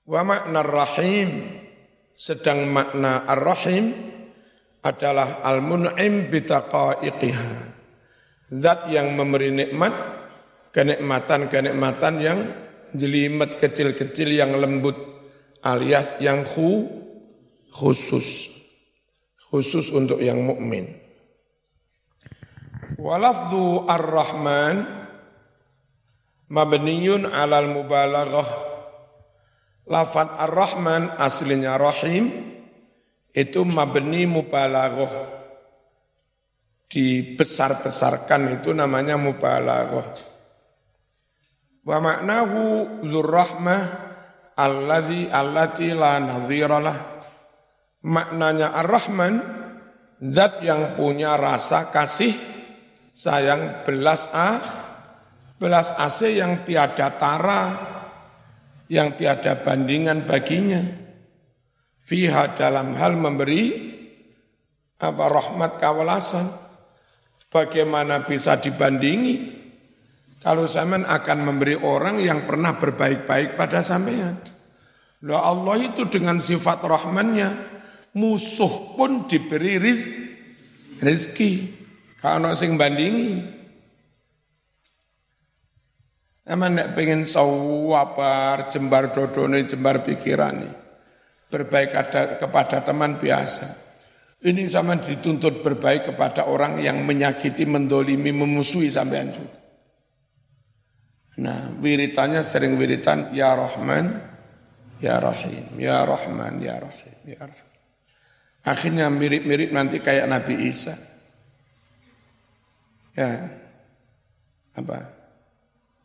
Wa 0.09 0.25
makna 0.25 0.65
rahim 0.65 1.61
sedang 2.19 2.67
makna 2.67 3.23
ar-rahim 3.23 3.95
adalah 4.83 5.39
al-mun'im 5.39 6.27
bitaqaiqiha. 6.27 7.79
Zat 8.59 8.91
yang 8.91 9.15
memberi 9.15 9.55
nikmat 9.55 9.95
kenikmatan-kenikmatan 10.75 12.15
yang 12.19 12.39
jelimet 12.91 13.55
kecil-kecil 13.55 14.35
yang 14.35 14.51
lembut 14.51 14.99
alias 15.63 16.19
yang 16.19 16.43
khu, 16.43 16.91
khusus 17.71 18.59
khusus 19.49 19.89
untuk 19.89 20.21
yang 20.21 20.45
mukmin. 20.45 20.93
Walafdu 23.01 23.89
ar-Rahman 23.89 24.85
mabniyun 26.51 27.25
alal 27.25 27.73
mubalaghah. 27.73 28.68
Lafat 29.89 30.37
ar-Rahman 30.37 31.17
aslinya 31.17 31.75
rahim 31.81 32.29
itu 33.33 33.65
mabni 33.65 34.29
mubalaghah. 34.29 35.41
Dibesar-besarkan 36.89 38.61
itu 38.61 38.73
namanya 38.73 39.17
mubalaghah. 39.17 40.07
Wa 41.85 41.97
maknahu 41.97 42.61
dzurrahmah 43.01 43.81
allazi 44.53 45.25
allati 45.29 45.89
la 45.93 46.21
nadhiralah 46.21 47.19
maknanya 48.03 48.75
Ar-Rahman, 48.79 49.33
zat 50.31 50.63
yang 50.63 50.95
punya 50.95 51.35
rasa 51.35 51.91
kasih, 51.91 52.35
sayang 53.11 53.83
belas 53.83 54.31
a, 54.31 54.49
belas 55.59 55.91
asih 55.95 56.39
yang 56.39 56.63
tiada 56.63 57.11
tara, 57.19 57.61
yang 58.89 59.15
tiada 59.15 59.61
bandingan 59.61 60.25
baginya. 60.25 60.81
Fiha 62.01 62.57
dalam 62.57 62.97
hal 62.97 63.15
memberi 63.15 63.69
apa 64.99 65.25
rahmat 65.29 65.77
kawalasan. 65.77 66.49
Bagaimana 67.49 68.29
bisa 68.29 68.61
dibandingi 68.61 69.57
kalau 70.41 70.69
zaman 70.69 71.01
akan 71.05 71.39
memberi 71.41 71.73
orang 71.77 72.21
yang 72.21 72.45
pernah 72.45 72.77
berbaik-baik 72.77 73.57
pada 73.57 73.81
sampean. 73.81 74.37
Loh 75.25 75.41
Allah 75.41 75.89
itu 75.89 76.05
dengan 76.07 76.37
sifat 76.37 76.85
rahmannya 76.85 77.49
musuh 78.15 78.95
pun 78.95 79.27
diberi 79.27 79.75
riz, 79.77 80.07
rizki. 81.03 81.75
Kalau 82.19 82.51
sing 82.55 82.79
bandingi. 82.79 83.58
Emang 86.49 86.73
nek 86.73 86.97
pengen 86.97 87.29
sawapar, 87.29 88.73
jembar 88.73 89.13
dodone, 89.13 89.69
jembar 89.69 90.01
pikiran 90.01 90.65
Berbaik 91.45 91.93
ada, 91.93 92.41
kepada 92.41 92.81
teman 92.81 93.21
biasa. 93.21 93.89
Ini 94.41 94.65
sama 94.65 94.97
dituntut 94.97 95.61
berbaik 95.61 96.13
kepada 96.13 96.49
orang 96.49 96.81
yang 96.81 97.05
menyakiti, 97.05 97.69
mendolimi, 97.69 98.33
memusuhi 98.33 98.89
sampean 98.89 99.29
juga. 99.29 99.57
Nah, 101.41 101.73
wiritannya 101.77 102.41
sering 102.41 102.77
wiritan, 102.77 103.33
Ya 103.33 103.53
Rahman, 103.53 104.17
Ya 105.01 105.21
Rahim, 105.21 105.69
Ya 105.77 106.01
Rahman, 106.05 106.61
Ya 106.61 106.81
Rahim, 106.81 107.17
Ya 107.29 107.41
Rahim. 107.45 107.69
Akhirnya 108.65 109.05
mirip-mirip 109.09 109.69
nanti 109.73 110.01
kayak 110.01 110.29
Nabi 110.29 110.55
Isa. 110.69 110.97
Ya, 113.17 113.49
apa? 114.77 115.18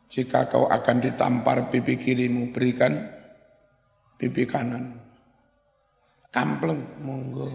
Jika 0.05 0.47
kau 0.47 0.69
akan 0.69 0.97
ditampar 1.01 1.67
pipi 1.73 1.97
kirimu, 1.97 2.53
berikan 2.53 2.93
pipi 4.21 4.45
kanan. 4.45 5.01
Kampleng, 6.29 6.83
monggo. 7.01 7.47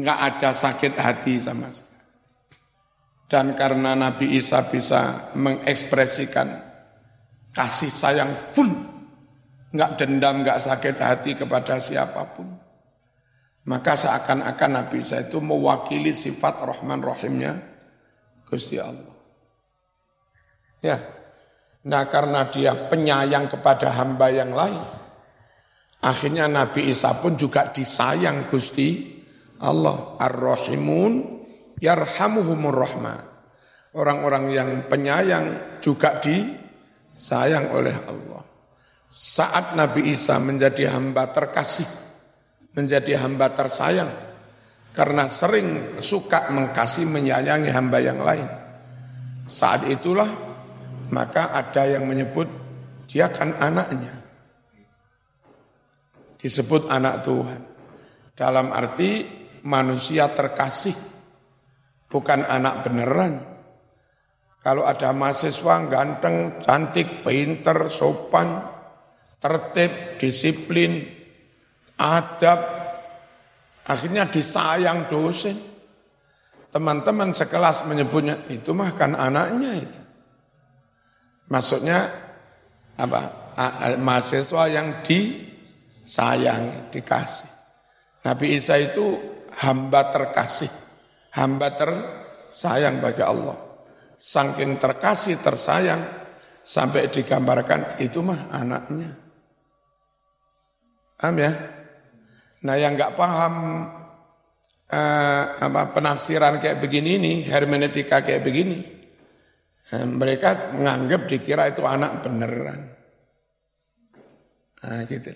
Enggak 0.00 0.18
ada 0.18 0.50
sakit 0.56 0.96
hati 0.96 1.36
sama 1.36 1.68
sekali. 1.68 1.90
Dan 3.30 3.54
karena 3.54 3.94
Nabi 3.94 4.34
Isa 4.34 4.64
bisa 4.66 5.30
mengekspresikan 5.38 6.48
kasih 7.54 7.92
sayang 7.92 8.34
full 8.34 8.72
nggak 9.70 10.02
dendam, 10.02 10.42
nggak 10.42 10.58
sakit 10.58 10.96
hati 10.98 11.38
kepada 11.38 11.78
siapa 11.78 12.26
pun. 12.34 12.48
Maka 13.70 13.94
seakan-akan 13.94 14.70
Nabi 14.82 15.04
Isa 15.04 15.22
itu 15.22 15.38
mewakili 15.38 16.10
sifat 16.10 16.58
Rahman 16.64 17.04
Rahimnya 17.04 17.60
Gusti 18.48 18.82
Allah. 18.82 19.19
Ya, 20.80 20.96
nah 21.84 22.08
karena 22.08 22.48
dia 22.48 22.72
penyayang 22.88 23.52
kepada 23.52 23.92
hamba 23.92 24.32
yang 24.32 24.56
lain, 24.56 24.80
akhirnya 26.00 26.48
Nabi 26.48 26.88
Isa 26.88 27.12
pun 27.20 27.36
juga 27.36 27.68
disayang 27.68 28.48
Gusti 28.48 29.20
Allah. 29.60 30.16
Ar-Rahimun 30.16 31.44
yarhamuhumur 31.76 32.72
rahman. 32.72 33.20
Orang-orang 33.92 34.44
yang 34.54 34.70
penyayang 34.88 35.78
juga 35.84 36.16
disayang 36.22 37.76
oleh 37.76 37.96
Allah. 38.08 38.42
Saat 39.10 39.74
Nabi 39.74 40.14
Isa 40.14 40.38
menjadi 40.38 40.94
hamba 40.94 41.28
terkasih, 41.34 41.88
menjadi 42.72 43.20
hamba 43.20 43.50
tersayang, 43.50 44.08
karena 44.94 45.26
sering 45.26 45.98
suka 45.98 46.48
mengkasih 46.54 47.10
menyayangi 47.10 47.68
hamba 47.74 47.98
yang 47.98 48.22
lain. 48.22 48.46
Saat 49.50 49.90
itulah 49.90 50.49
maka 51.10 51.50
ada 51.50 51.86
yang 51.86 52.06
menyebut 52.06 52.46
dia 53.10 53.26
kan 53.30 53.58
anaknya. 53.58 54.14
Disebut 56.38 56.88
anak 56.88 57.26
Tuhan. 57.26 57.60
Dalam 58.32 58.72
arti 58.72 59.26
manusia 59.66 60.32
terkasih, 60.32 60.96
bukan 62.08 62.46
anak 62.46 62.86
beneran. 62.86 63.34
Kalau 64.60 64.84
ada 64.84 65.12
mahasiswa 65.12 65.76
ganteng, 65.88 66.60
cantik, 66.64 67.24
pinter, 67.26 67.88
sopan, 67.92 68.60
tertib, 69.40 70.16
disiplin, 70.20 71.04
adab, 71.96 72.60
akhirnya 73.84 74.28
disayang 74.28 75.08
dosen. 75.08 75.56
Teman-teman 76.70 77.34
sekelas 77.34 77.88
menyebutnya, 77.90 78.46
itu 78.52 78.70
mah 78.70 78.94
kan 78.94 79.18
anaknya 79.18 79.80
itu. 79.80 80.00
Maksudnya 81.50 81.98
apa? 82.94 83.40
mahasiswa 84.00 84.72
yang 84.72 85.04
disayang, 85.04 86.88
dikasih. 86.88 87.50
Nabi 88.24 88.56
Isa 88.56 88.80
itu 88.80 89.20
hamba 89.60 90.08
terkasih, 90.08 90.70
hamba 91.36 91.76
tersayang 91.76 93.04
bagi 93.04 93.20
Allah. 93.20 93.58
Saking 94.16 94.80
terkasih, 94.80 95.40
tersayang, 95.44 96.00
sampai 96.60 97.08
digambarkan 97.08 98.00
itu 98.00 98.20
mah 98.20 98.48
anaknya. 98.52 99.16
Paham 101.20 101.36
ya? 101.36 101.52
Nah 102.64 102.76
yang 102.76 102.96
nggak 102.96 103.16
paham 103.16 103.54
eh, 104.88 105.44
apa 105.56 105.92
penafsiran 105.96 106.60
kayak 106.60 106.80
begini 106.80 107.16
ini, 107.16 107.32
hermeneutika 107.48 108.20
kayak 108.20 108.44
begini, 108.44 108.99
mereka 109.90 110.70
menganggap 110.70 111.26
dikira 111.26 111.66
itu 111.66 111.82
anak 111.82 112.22
beneran. 112.22 112.80
Nah 114.86 115.02
gitu. 115.10 115.34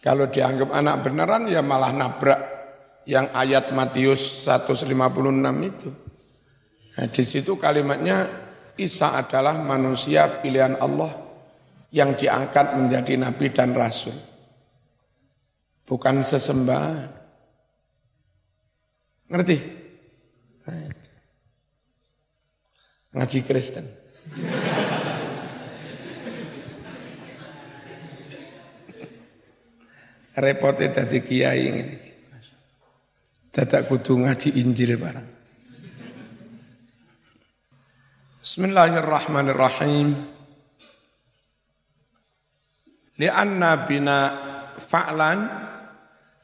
Kalau 0.00 0.28
dianggap 0.28 0.68
anak 0.72 0.96
beneran 1.04 1.48
ya 1.48 1.60
malah 1.60 1.92
nabrak 1.92 2.40
yang 3.08 3.32
ayat 3.32 3.72
Matius 3.72 4.44
156 4.48 4.92
itu. 5.64 5.90
Nah, 6.96 7.06
di 7.08 7.24
situ 7.24 7.56
kalimatnya 7.56 8.28
Isa 8.80 9.16
adalah 9.16 9.60
manusia 9.60 10.40
pilihan 10.40 10.76
Allah 10.80 11.12
yang 11.92 12.16
diangkat 12.16 12.80
menjadi 12.80 13.16
nabi 13.20 13.52
dan 13.52 13.76
rasul. 13.76 14.16
Bukan 15.84 16.22
sesembahan. 16.22 17.10
Ngerti? 19.30 19.56
Ngaji 23.10 23.38
Kristen. 23.42 23.82
Repotnya 30.38 30.88
tadi 30.94 31.18
kiai 31.18 31.62
ini. 31.66 31.82
Dadak 33.50 33.90
kudu 33.90 34.14
ngaji 34.14 34.62
Injil 34.62 34.94
barang. 34.94 35.26
Bismillahirrahmanirrahim. 38.46 40.14
Lianna 43.18 43.90
bina 43.90 44.18
fa'lan 44.78 45.38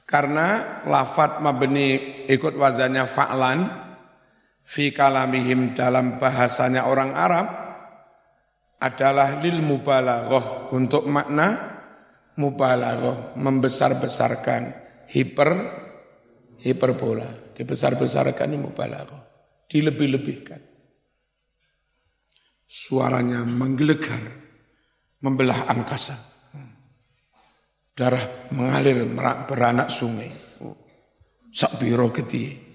karena 0.03 0.83
lafat 0.83 1.39
mabni 1.39 2.27
ikut 2.27 2.59
wazannya 2.59 3.07
fa'lan 3.07 3.86
fi 4.67 4.91
kalamihim 4.91 5.79
dalam 5.79 6.19
bahasanya 6.19 6.91
orang 6.91 7.15
Arab 7.15 7.47
adalah 8.83 9.39
lil 9.39 9.63
mubalaghah 9.63 10.75
untuk 10.75 11.07
makna 11.07 11.79
mubalaghah 12.35 13.39
membesar-besarkan 13.39 14.63
hiper 15.09 15.51
hiperbola 16.61 17.55
dibesar-besarkan 17.55 18.53
ini 18.53 18.59
mubalaghah 18.59 19.23
dilebih-lebihkan. 19.71 20.63
Suaranya 22.67 23.47
menggelegar, 23.47 24.21
membelah 25.23 25.71
angkasa. 25.71 26.19
Darah 27.97 28.53
mengalir 28.53 29.09
beranak 29.49 29.89
sungai. 29.89 30.29
Oh, 30.61 30.77
Sakbiro 31.49 32.13
ketie. 32.13 32.66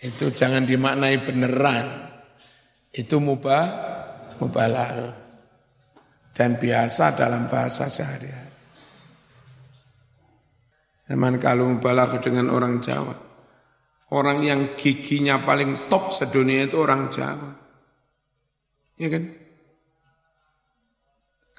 Itu 0.00 0.32
jangan 0.32 0.64
dimaknai 0.64 1.20
beneran. 1.20 2.08
Itu 2.88 3.20
mubah, 3.20 3.64
mubalah. 4.40 5.12
Dan 6.32 6.56
biasa 6.56 7.12
dalam 7.12 7.52
bahasa 7.52 7.84
sehari-hari. 7.84 8.48
Zaman 11.04 11.36
kalau 11.36 11.68
mubalah 11.68 12.08
dengan 12.16 12.48
orang 12.48 12.80
Jawa. 12.80 13.12
Orang 14.10 14.42
yang 14.42 14.74
giginya 14.74 15.44
paling 15.44 15.90
top 15.92 16.16
sedunia 16.16 16.64
itu 16.64 16.80
orang 16.80 17.12
Jawa. 17.12 17.50
Ya 18.96 19.08
kan? 19.12 19.24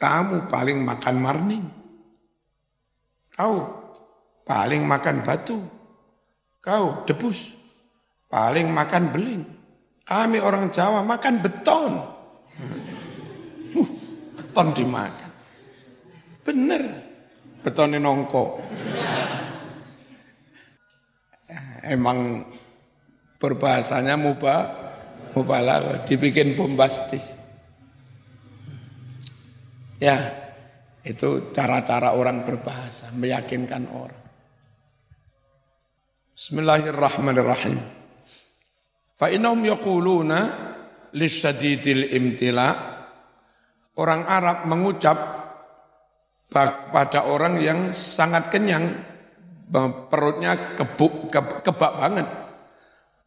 Kamu 0.01 0.49
paling 0.49 0.82
makan 0.82 1.15
marning. 1.21 1.65
Kau 3.38 3.69
paling 4.49 4.82
makan 4.82 5.21
batu. 5.21 5.62
Kau 6.58 7.06
debus 7.06 7.61
paling 8.32 8.72
makan 8.72 9.12
beling. 9.12 9.44
Kami 10.08 10.39
orang 10.39 10.72
Jawa 10.72 11.04
makan 11.04 11.44
beton. 11.44 11.94
Uh, 13.76 13.89
beton 14.39 14.67
dimakan. 14.72 15.32
Bener. 16.41 16.84
Betonnya 17.62 18.02
nongko. 18.02 18.58
Emang 21.86 22.46
berbahasanya 23.38 24.17
mubah, 24.17 24.62
mubalah, 25.38 26.06
dibikin 26.06 26.58
bombastis. 26.58 27.38
Ya, 30.02 30.17
itu 31.06 31.54
cara-cara 31.54 32.17
orang 32.17 32.41
berbahasa, 32.41 33.13
meyakinkan 33.13 33.86
orang. 33.94 34.22
Bismillahirrahmanirrahim. 36.34 38.01
Fa 39.21 39.29
innahum 39.29 39.62
yaquluna 39.62 40.39
lisyadidil 41.13 42.10
imtila. 42.10 42.89
Orang 44.01 44.25
Arab 44.25 44.65
mengucap 44.65 45.17
pada 46.49 47.29
orang 47.29 47.62
yang 47.62 47.93
sangat 47.93 48.49
kenyang 48.49 48.89
perutnya 50.10 50.73
kebuk 50.73 51.29
ke, 51.29 51.38
kebak 51.62 51.93
banget 52.01 52.27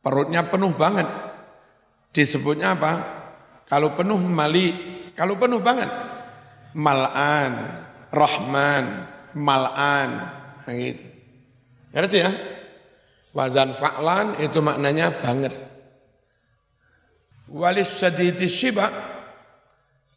perutnya 0.03 0.43
penuh 0.51 0.75
banget. 0.75 1.07
Disebutnya 2.11 2.75
apa? 2.75 2.93
Kalau 3.71 3.95
penuh 3.95 4.19
mali 4.19 4.75
kalau 5.15 5.39
penuh 5.39 5.63
banget 5.63 5.89
malan 6.75 7.55
rahman 8.11 9.07
malan 9.33 10.11
nah 10.59 10.75
gitu. 10.75 11.07
Ngerti 11.95 12.19
ya? 12.19 12.31
Wazan 13.31 13.71
fa'lan 13.71 14.43
itu 14.43 14.59
maknanya 14.59 15.23
banget 15.23 15.74
walis 17.55 18.03
sadidi 18.03 18.51
shiba 18.51 18.91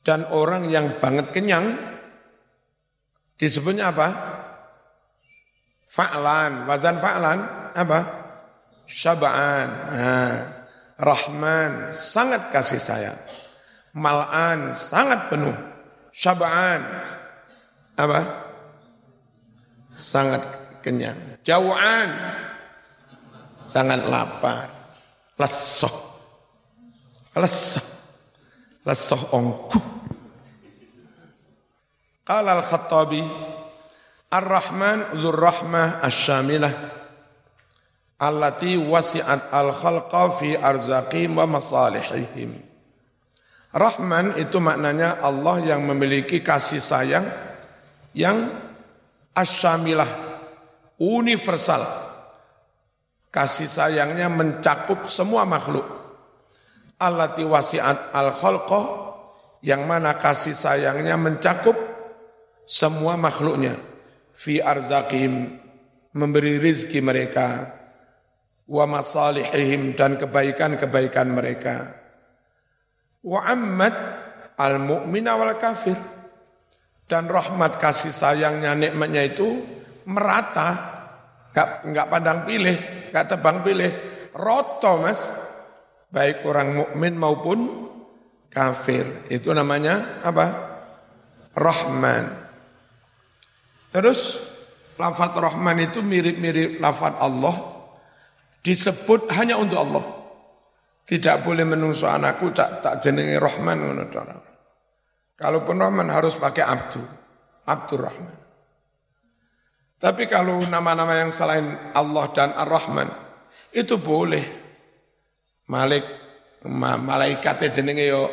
dan 0.02 0.26
orang 0.34 0.66
yang 0.74 0.98
banget 0.98 1.30
kenyang 1.30 1.78
disebutnya 3.38 3.94
apa? 3.94 4.08
Fa'lan, 5.86 6.66
wazan 6.66 6.98
fa'lan 6.98 7.40
apa? 7.78 8.00
Syaba'an. 8.90 9.68
Nah, 9.94 10.36
Rahman 10.98 11.94
sangat 11.94 12.50
kasih 12.50 12.82
sayang. 12.82 13.20
Mal'an 13.94 14.74
sangat 14.74 15.30
penuh. 15.30 15.54
Syaba'an 16.10 16.82
apa? 17.94 18.20
Sangat 19.94 20.42
kenyang. 20.82 21.18
Jauhan 21.46 22.10
sangat 23.62 24.02
lapar. 24.10 24.72
Lesoh 25.38 26.07
lesah 27.40 27.86
lesah 28.86 29.24
ongku 29.34 29.98
Qala 32.28 32.60
al-Khattabi 32.60 33.24
Ar-Rahman 34.36 35.16
dzur 35.16 35.40
rahmah 35.40 36.04
asy-syamilah 36.04 36.76
allati 38.20 38.76
wasi'at 38.76 39.48
al-khalqa 39.56 40.36
fi 40.36 40.60
arzaqihim 40.60 41.40
wa 41.40 41.48
masalihihim. 41.48 42.60
Rahman 43.72 44.36
itu 44.36 44.60
maknanya 44.60 45.24
Allah 45.24 45.64
yang 45.64 45.88
memiliki 45.88 46.44
kasih 46.44 46.84
sayang 46.84 47.24
yang 48.12 48.52
asyamilah 49.32 50.12
universal. 51.00 51.88
Kasih 53.32 53.72
sayangnya 53.72 54.28
mencakup 54.28 55.08
semua 55.08 55.48
makhluk 55.48 55.88
allati 56.98 57.46
wasi'at 57.46 58.14
al 58.14 58.34
khalqa 58.34 58.82
yang 59.62 59.86
mana 59.86 60.18
kasih 60.18 60.54
sayangnya 60.54 61.18
mencakup 61.18 61.78
semua 62.68 63.16
makhluknya. 63.16 63.80
Fi 64.34 64.62
arzaqihim 64.62 65.58
memberi 66.14 66.62
rizki 66.62 67.02
mereka. 67.02 67.74
Wa 68.68 68.84
masalihihim 68.84 69.96
dan 69.96 70.20
kebaikan-kebaikan 70.20 71.28
mereka. 71.32 71.96
Wa 73.24 73.48
ammat 73.48 73.96
al 74.60 74.78
mu'mina 74.84 75.40
wal 75.40 75.56
kafir. 75.56 75.96
Dan 77.08 77.32
rahmat 77.32 77.80
kasih 77.80 78.12
sayangnya 78.12 78.76
nikmatnya 78.76 79.24
itu 79.24 79.64
merata. 80.12 81.00
Enggak 81.56 81.70
enggak 81.88 82.08
pandang 82.12 82.40
pilih 82.44 82.78
enggak 83.10 83.26
tebang 83.32 83.64
pilih. 83.64 83.92
Roto 84.36 85.02
mas 85.02 85.47
baik 86.12 86.44
orang 86.48 86.76
mukmin 86.76 87.14
maupun 87.16 87.90
kafir. 88.52 89.06
Itu 89.32 89.52
namanya 89.52 90.24
apa? 90.24 90.46
Rahman. 91.58 92.26
Terus 93.92 94.38
lafat 95.00 95.34
Rahman 95.38 95.78
itu 95.82 96.04
mirip-mirip 96.06 96.78
lafat 96.78 97.18
Allah 97.18 97.56
disebut 98.62 99.32
hanya 99.38 99.58
untuk 99.58 99.80
Allah. 99.80 100.06
Tidak 101.08 101.40
boleh 101.40 101.64
menungso 101.64 102.04
anakku 102.04 102.52
tak 102.52 102.84
tak 102.84 103.00
jenenge 103.00 103.40
Rahman 103.40 103.80
Kalaupun 105.38 105.78
Rahman 105.80 106.12
harus 106.12 106.36
pakai 106.36 106.68
Abdu, 106.68 107.00
Abdur 107.64 108.04
Rahman. 108.04 108.38
Tapi 109.98 110.30
kalau 110.30 110.62
nama-nama 110.68 111.26
yang 111.26 111.34
selain 111.34 111.94
Allah 111.96 112.26
dan 112.36 112.54
Ar-Rahman 112.54 113.10
itu 113.74 113.98
boleh 113.98 114.67
Malik 115.68 116.04
ma, 116.64 116.96
malaikat 116.96 117.76
jenenge 117.76 118.08
yo 118.08 118.32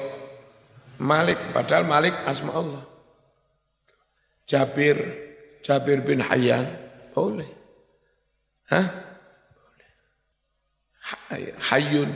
Malik 1.02 1.50
padahal 1.50 1.82
Malik 1.82 2.14
asma 2.22 2.54
Allah. 2.54 2.82
Jabir 4.46 4.96
Jabir 5.66 6.06
bin 6.06 6.22
Hayyan 6.22 6.62
boleh. 7.10 7.50
Hah? 8.70 8.86
Boleh. 9.50 9.90
Hayyun 11.58 12.10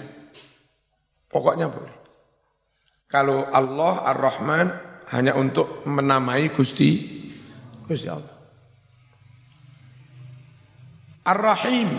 pokoknya 1.26 1.66
boleh. 1.66 1.96
Kalau 3.11 3.42
Allah 3.50 4.14
Ar-Rahman 4.14 4.66
hanya 5.11 5.35
untuk 5.35 5.83
menamai 5.88 6.54
Gusti 6.54 7.26
Gusti 7.88 8.07
Allah. 8.07 8.37
Ar-Rahim 11.27 11.90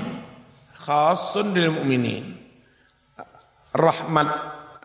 khasun 0.87 1.51
lil 1.51 1.75
mu'minin 1.75 2.38
rahmat 3.73 4.29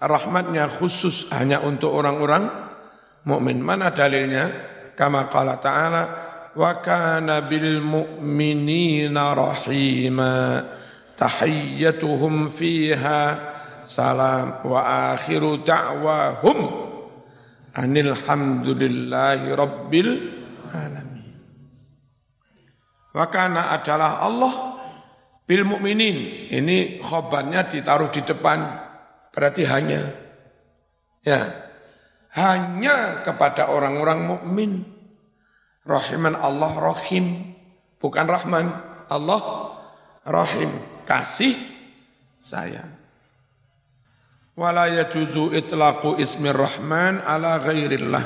rahmatnya 0.01 0.69
khusus 0.69 1.33
hanya 1.33 1.65
untuk 1.65 1.95
orang-orang 1.97 2.51
mukmin. 3.25 3.61
Mana 3.65 3.91
dalilnya? 3.91 4.73
Kama 4.95 5.27
qala 5.27 5.59
ta'ala 5.59 6.03
wa 6.55 6.71
kana 6.79 7.43
bil 7.51 7.83
mu'minina 7.83 9.35
rahima 9.35 10.63
tahiyyatuhum 11.19 12.47
fiha 12.47 13.21
salam 13.83 14.63
wa 14.63 15.11
akhiru 15.15 15.67
da'wahum 15.67 16.59
anil 17.75 18.15
hamdulillahi 18.15 19.51
rabbil 19.51 20.13
alamin. 20.71 21.35
Wa 23.11 23.27
kana 23.27 23.75
adalah 23.75 24.23
Allah 24.23 24.74
Bil 25.45 25.65
mukminin. 25.69 26.49
Ini 26.49 27.05
khobarnya 27.05 27.69
ditaruh 27.69 28.09
di 28.09 28.25
depan. 28.25 28.65
Berarti 29.29 29.69
hanya 29.69 30.09
ya 31.21 31.41
hanya 32.33 33.21
kepada 33.21 33.69
orang-orang 33.69 34.21
mukmin. 34.25 34.73
Rahiman 35.85 36.33
Allah 36.33 36.73
rahim. 36.81 37.53
Bukan 38.01 38.25
rahman 38.25 38.73
Allah 39.13 39.43
rahim. 40.25 40.73
Kasih 41.05 41.53
sayang. 42.41 42.89
Wala 44.55 44.89
yajuzu 44.89 45.53
itlaqu 45.53 46.17
ismi 46.17 46.49
rahman 46.49 47.21
ala 47.21 47.61
ghairillah. 47.61 48.25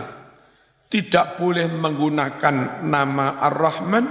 Tidak 0.89 1.37
boleh 1.37 1.69
menggunakan 1.69 2.87
nama 2.87 3.37
Ar-Rahman 3.45 4.09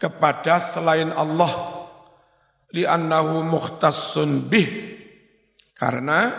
kepada 0.00 0.56
selain 0.64 1.12
Allah 1.12 1.77
li'annahu 2.72 3.44
mukhtassun 3.46 4.48
bih. 4.48 4.68
Karena 5.78 6.34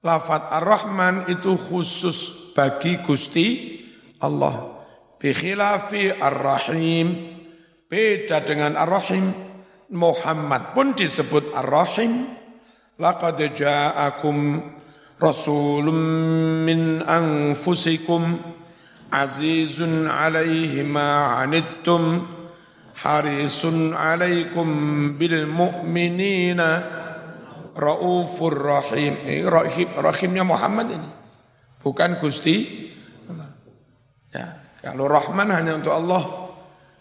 lafat 0.00 0.48
Ar-Rahman 0.48 1.28
itu 1.28 1.54
khusus 1.54 2.50
bagi 2.56 2.98
Gusti 3.04 3.46
Allah. 4.24 4.84
Bikhilafi 5.18 6.16
Ar-Rahim. 6.16 7.36
Beda 7.88 8.44
dengan 8.44 8.76
Ar-Rahim, 8.76 9.32
Muhammad 9.96 10.76
pun 10.76 10.92
disebut 10.92 11.56
Ar-Rahim. 11.56 12.28
Laqad 12.98 13.40
ja'akum 13.56 14.60
rasulun 15.18 16.00
min 16.66 17.00
anfusikum 17.02 18.38
azizun 19.10 20.10
alaihi 20.10 20.84
ma 20.84 21.40
anittum 21.40 22.37
harisun 22.98 23.94
alaikum 23.94 24.68
bil 25.14 25.46
mu'minina 25.46 26.68
raufur 27.78 28.58
rahim. 28.58 29.14
Eh, 29.22 29.46
rahim 29.46 29.88
rahimnya 29.94 30.42
Muhammad 30.42 30.86
ini. 30.90 31.10
Bukan 31.78 32.18
Gusti. 32.18 32.86
Ya, 34.28 34.60
kalau 34.84 35.08
Rahman 35.08 35.48
hanya 35.54 35.78
untuk 35.78 35.94
Allah, 35.94 36.52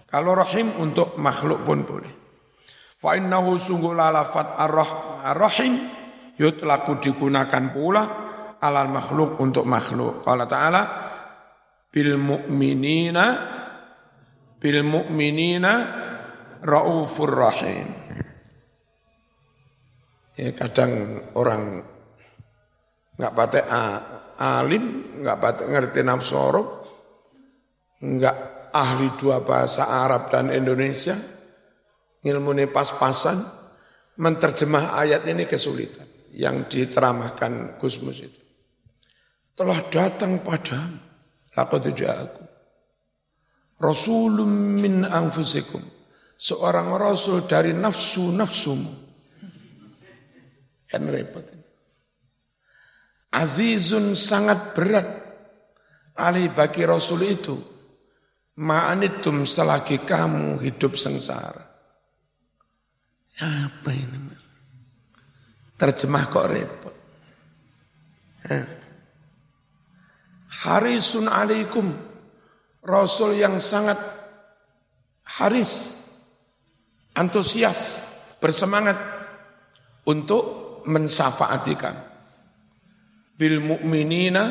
kalau 0.07 0.31
rahim 0.31 0.71
untuk 0.79 1.19
makhluk 1.19 1.67
pun 1.67 1.83
boleh. 1.83 2.13
Fa 2.97 3.19
innahu 3.19 3.59
sungguh 3.59 3.91
lalafat 3.91 4.55
ar-rahim 4.57 5.73
yutlaku 6.39 7.03
digunakan 7.03 7.63
pula 7.75 8.03
alal 8.61 8.89
makhluk 8.89 9.37
untuk 9.43 9.67
makhluk. 9.67 10.23
Qala 10.23 10.47
ta'ala 10.47 10.81
bil 11.91 12.15
mu'minina 12.15 13.25
bil 14.57 14.81
mu'minina 14.81 15.73
raufur 16.65 17.33
rahim. 17.33 17.87
Ya, 20.37 20.53
kadang 20.53 21.21
orang 21.33 21.81
nggak 23.17 23.33
pakai 23.33 23.63
alim, 24.37 25.17
nggak 25.25 25.37
pakai 25.41 25.65
ngerti 25.65 25.99
nafsorok, 26.05 26.67
nggak 28.05 28.37
ahli 28.69 29.17
dua 29.17 29.41
bahasa 29.41 29.89
Arab 29.89 30.29
dan 30.29 30.53
Indonesia, 30.53 31.17
ilmu 32.21 32.53
pas-pasan, 32.69 33.41
menterjemah 34.21 34.93
ayat 35.01 35.25
ini 35.25 35.49
kesulitan 35.49 36.05
yang 36.37 36.69
diteramahkan 36.69 37.81
Gusmus 37.81 38.21
itu. 38.21 38.41
Telah 39.57 39.81
datang 39.89 40.37
padamu, 40.45 41.01
laqad 41.57 41.89
aku. 41.89 42.46
Rasulun 43.77 44.77
min 44.81 45.05
anfusikum. 45.05 45.81
Seorang 46.37 46.93
rasul 46.97 47.49
dari 47.49 47.73
nafsu-nafsumu. 47.73 48.93
Kan 50.87 51.03
repot. 51.09 51.45
Azizun 53.33 54.13
sangat 54.13 54.73
berat 54.77 55.07
alih 56.17 56.49
bagi 56.53 56.87
rasul 56.87 57.21
itu 57.27 57.57
Ma'anitum 58.57 59.45
selagi 59.45 60.01
kamu 60.01 60.57
hidup 60.65 60.97
sengsara. 60.97 61.61
Apa 63.37 63.89
ini? 63.93 64.17
Terjemah 65.77 66.25
kok 66.25 66.49
repot. 66.49 66.95
Harisun 70.65 71.29
alaikum. 71.29 71.93
Rasul 72.87 73.35
yang 73.35 73.59
sangat 73.59 73.99
haris, 75.43 75.99
antusias, 77.19 77.99
bersemangat 78.39 78.95
untuk 80.07 80.79
mensafaati 80.87 81.75
kamu. 81.75 82.03
Bil 83.35 83.59
mu'minina 83.59 84.43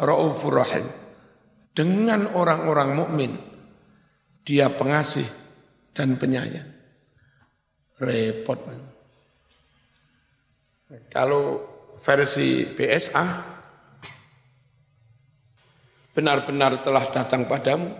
ra'ufur 0.00 0.56
rahim 0.56 0.88
dengan 1.76 2.32
orang-orang 2.32 2.90
mukmin 2.96 3.32
dia 4.42 4.72
pengasih 4.72 5.28
dan 5.92 6.16
penyayang. 6.16 6.72
Repot. 8.00 8.58
Kalau 11.12 11.62
versi 12.02 12.66
BSA 12.66 13.53
benar-benar 16.14 16.78
telah 16.80 17.04
datang 17.10 17.44
padamu 17.50 17.90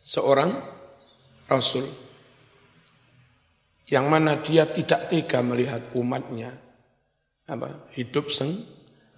seorang 0.00 0.54
rasul 1.50 1.84
yang 3.90 4.08
mana 4.08 4.40
dia 4.40 4.64
tidak 4.70 5.10
tega 5.10 5.42
melihat 5.42 5.92
umatnya 5.98 6.54
apa 7.50 7.92
hidup 7.98 8.30
seng 8.30 8.56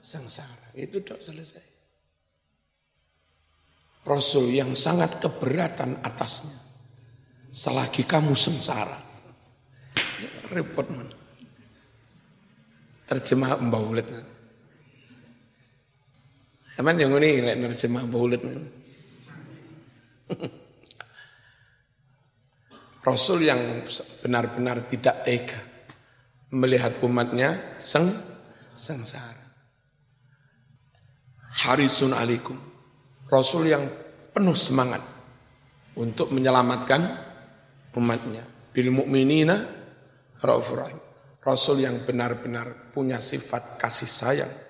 sengsara 0.00 0.72
itu 0.74 0.98
sudah 1.04 1.20
selesai 1.20 1.74
Rasul 4.04 4.52
yang 4.52 4.76
sangat 4.76 5.16
keberatan 5.16 6.04
atasnya. 6.04 6.60
Selagi 7.48 8.04
kamu 8.04 8.36
sengsara. 8.36 9.00
Repot 10.52 10.84
man. 10.92 11.08
Terjemah 13.08 13.56
mbaulet. 13.64 14.04
Emang 16.74 16.98
yang 16.98 17.14
ini 17.22 17.46
terjemah 17.46 18.02
mbaulet. 18.02 18.42
Rasul 23.04 23.46
yang 23.46 23.84
benar-benar 24.24 24.82
tidak 24.88 25.22
tega 25.22 25.60
melihat 26.50 26.98
umatnya 27.04 27.78
seng 27.78 28.10
sengsara. 28.74 29.44
Harisun 31.54 32.10
alaikum 32.10 32.58
Rasul 33.30 33.70
yang 33.70 33.86
penuh 34.34 34.56
semangat 34.58 35.04
untuk 35.94 36.34
menyelamatkan 36.34 37.02
umatnya. 37.94 38.42
Bil 38.74 38.90
mu'minina 38.90 39.62
Rasul 41.38 41.86
yang 41.86 42.02
benar-benar 42.02 42.90
punya 42.90 43.22
sifat 43.22 43.78
kasih 43.78 44.10
sayang 44.10 44.63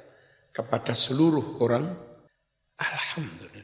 kepada 0.55 0.95
seluruh 0.95 1.59
orang. 1.59 1.91
Alhamdulillah. 2.79 3.64